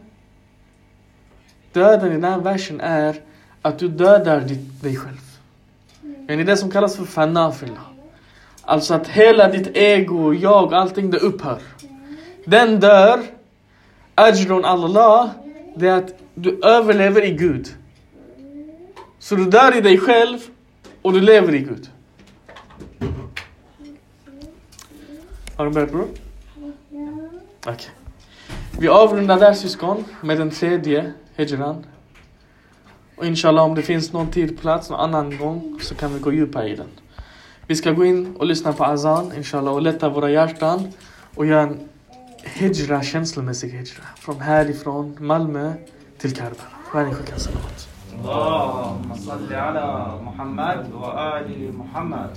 Döden 1.73 2.11
i 2.11 2.13
den 2.13 2.23
här 2.23 2.39
versen 2.39 2.81
är 2.81 3.15
att 3.61 3.79
du 3.79 3.87
dödar 3.87 4.39
dig 4.81 4.95
själv. 4.95 5.21
Det 6.27 6.33
är 6.33 6.43
det 6.43 6.57
som 6.57 6.71
kallas 6.71 6.95
för 6.95 7.03
fanafila. 7.03 7.81
Alltså 8.61 8.93
att 8.93 9.07
hela 9.07 9.49
ditt 9.49 9.77
ego, 9.77 10.33
jag, 10.33 10.73
allting 10.73 11.11
det 11.11 11.17
upphör. 11.17 11.61
Den 12.45 12.79
dör. 12.79 13.19
Ajrun 14.15 14.65
Allah, 14.65 15.29
det 15.75 15.87
är 15.87 15.97
att 15.97 16.13
du 16.35 16.59
överlever 16.63 17.25
i 17.25 17.31
Gud. 17.31 17.67
Så 19.19 19.35
du 19.35 19.45
dör 19.45 19.77
i 19.77 19.81
dig 19.81 19.97
själv 19.97 20.37
och 21.01 21.13
du 21.13 21.21
lever 21.21 21.55
i 21.55 21.59
Gud. 21.59 21.89
Har 25.55 25.65
du 25.65 25.71
med 25.71 25.91
bror? 25.91 26.07
Okej. 27.60 27.72
Okay. 27.72 27.90
Vi 28.78 28.88
avrundar 28.88 29.40
där 29.40 29.52
syskon 29.52 30.04
med 30.20 30.38
den 30.38 30.50
tredje 30.50 31.12
hijran. 31.34 31.86
Och 33.16 33.26
inshallah 33.26 33.64
om 33.64 33.74
det 33.74 33.82
finns 33.82 34.12
någon 34.12 34.30
tid, 34.30 34.60
plats, 34.60 34.90
någon 34.90 35.00
annan 35.00 35.38
gång 35.38 35.78
så 35.80 35.94
kan 35.94 36.14
vi 36.14 36.20
gå 36.20 36.32
djupare 36.32 36.68
i 36.68 36.76
den. 36.76 36.88
Vi 37.66 37.76
ska 37.76 37.92
gå 37.92 38.04
in 38.04 38.36
och 38.36 38.46
lyssna 38.46 38.72
på 38.72 38.84
azan 38.84 39.32
inshallah 39.36 39.74
och 39.74 39.82
lätta 39.82 40.08
våra 40.08 40.30
hjärtan 40.30 40.92
och 41.34 41.46
göra 41.46 41.62
en 41.62 41.88
hijra, 42.44 43.02
känslomässig 43.02 43.68
hijra. 43.68 44.04
Från 44.16 44.40
härifrån 44.40 45.16
Malmö 45.20 45.72
till 46.18 46.34
Karbala. 46.34 46.68
Världen 46.94 47.14
skickar 47.14 47.36
salavat. 47.38 47.88
اللهم 48.22 49.14
صل 49.14 49.54
على 49.54 49.86
محمد 50.26 50.92
وآل 50.92 51.72
محمد 51.80 52.30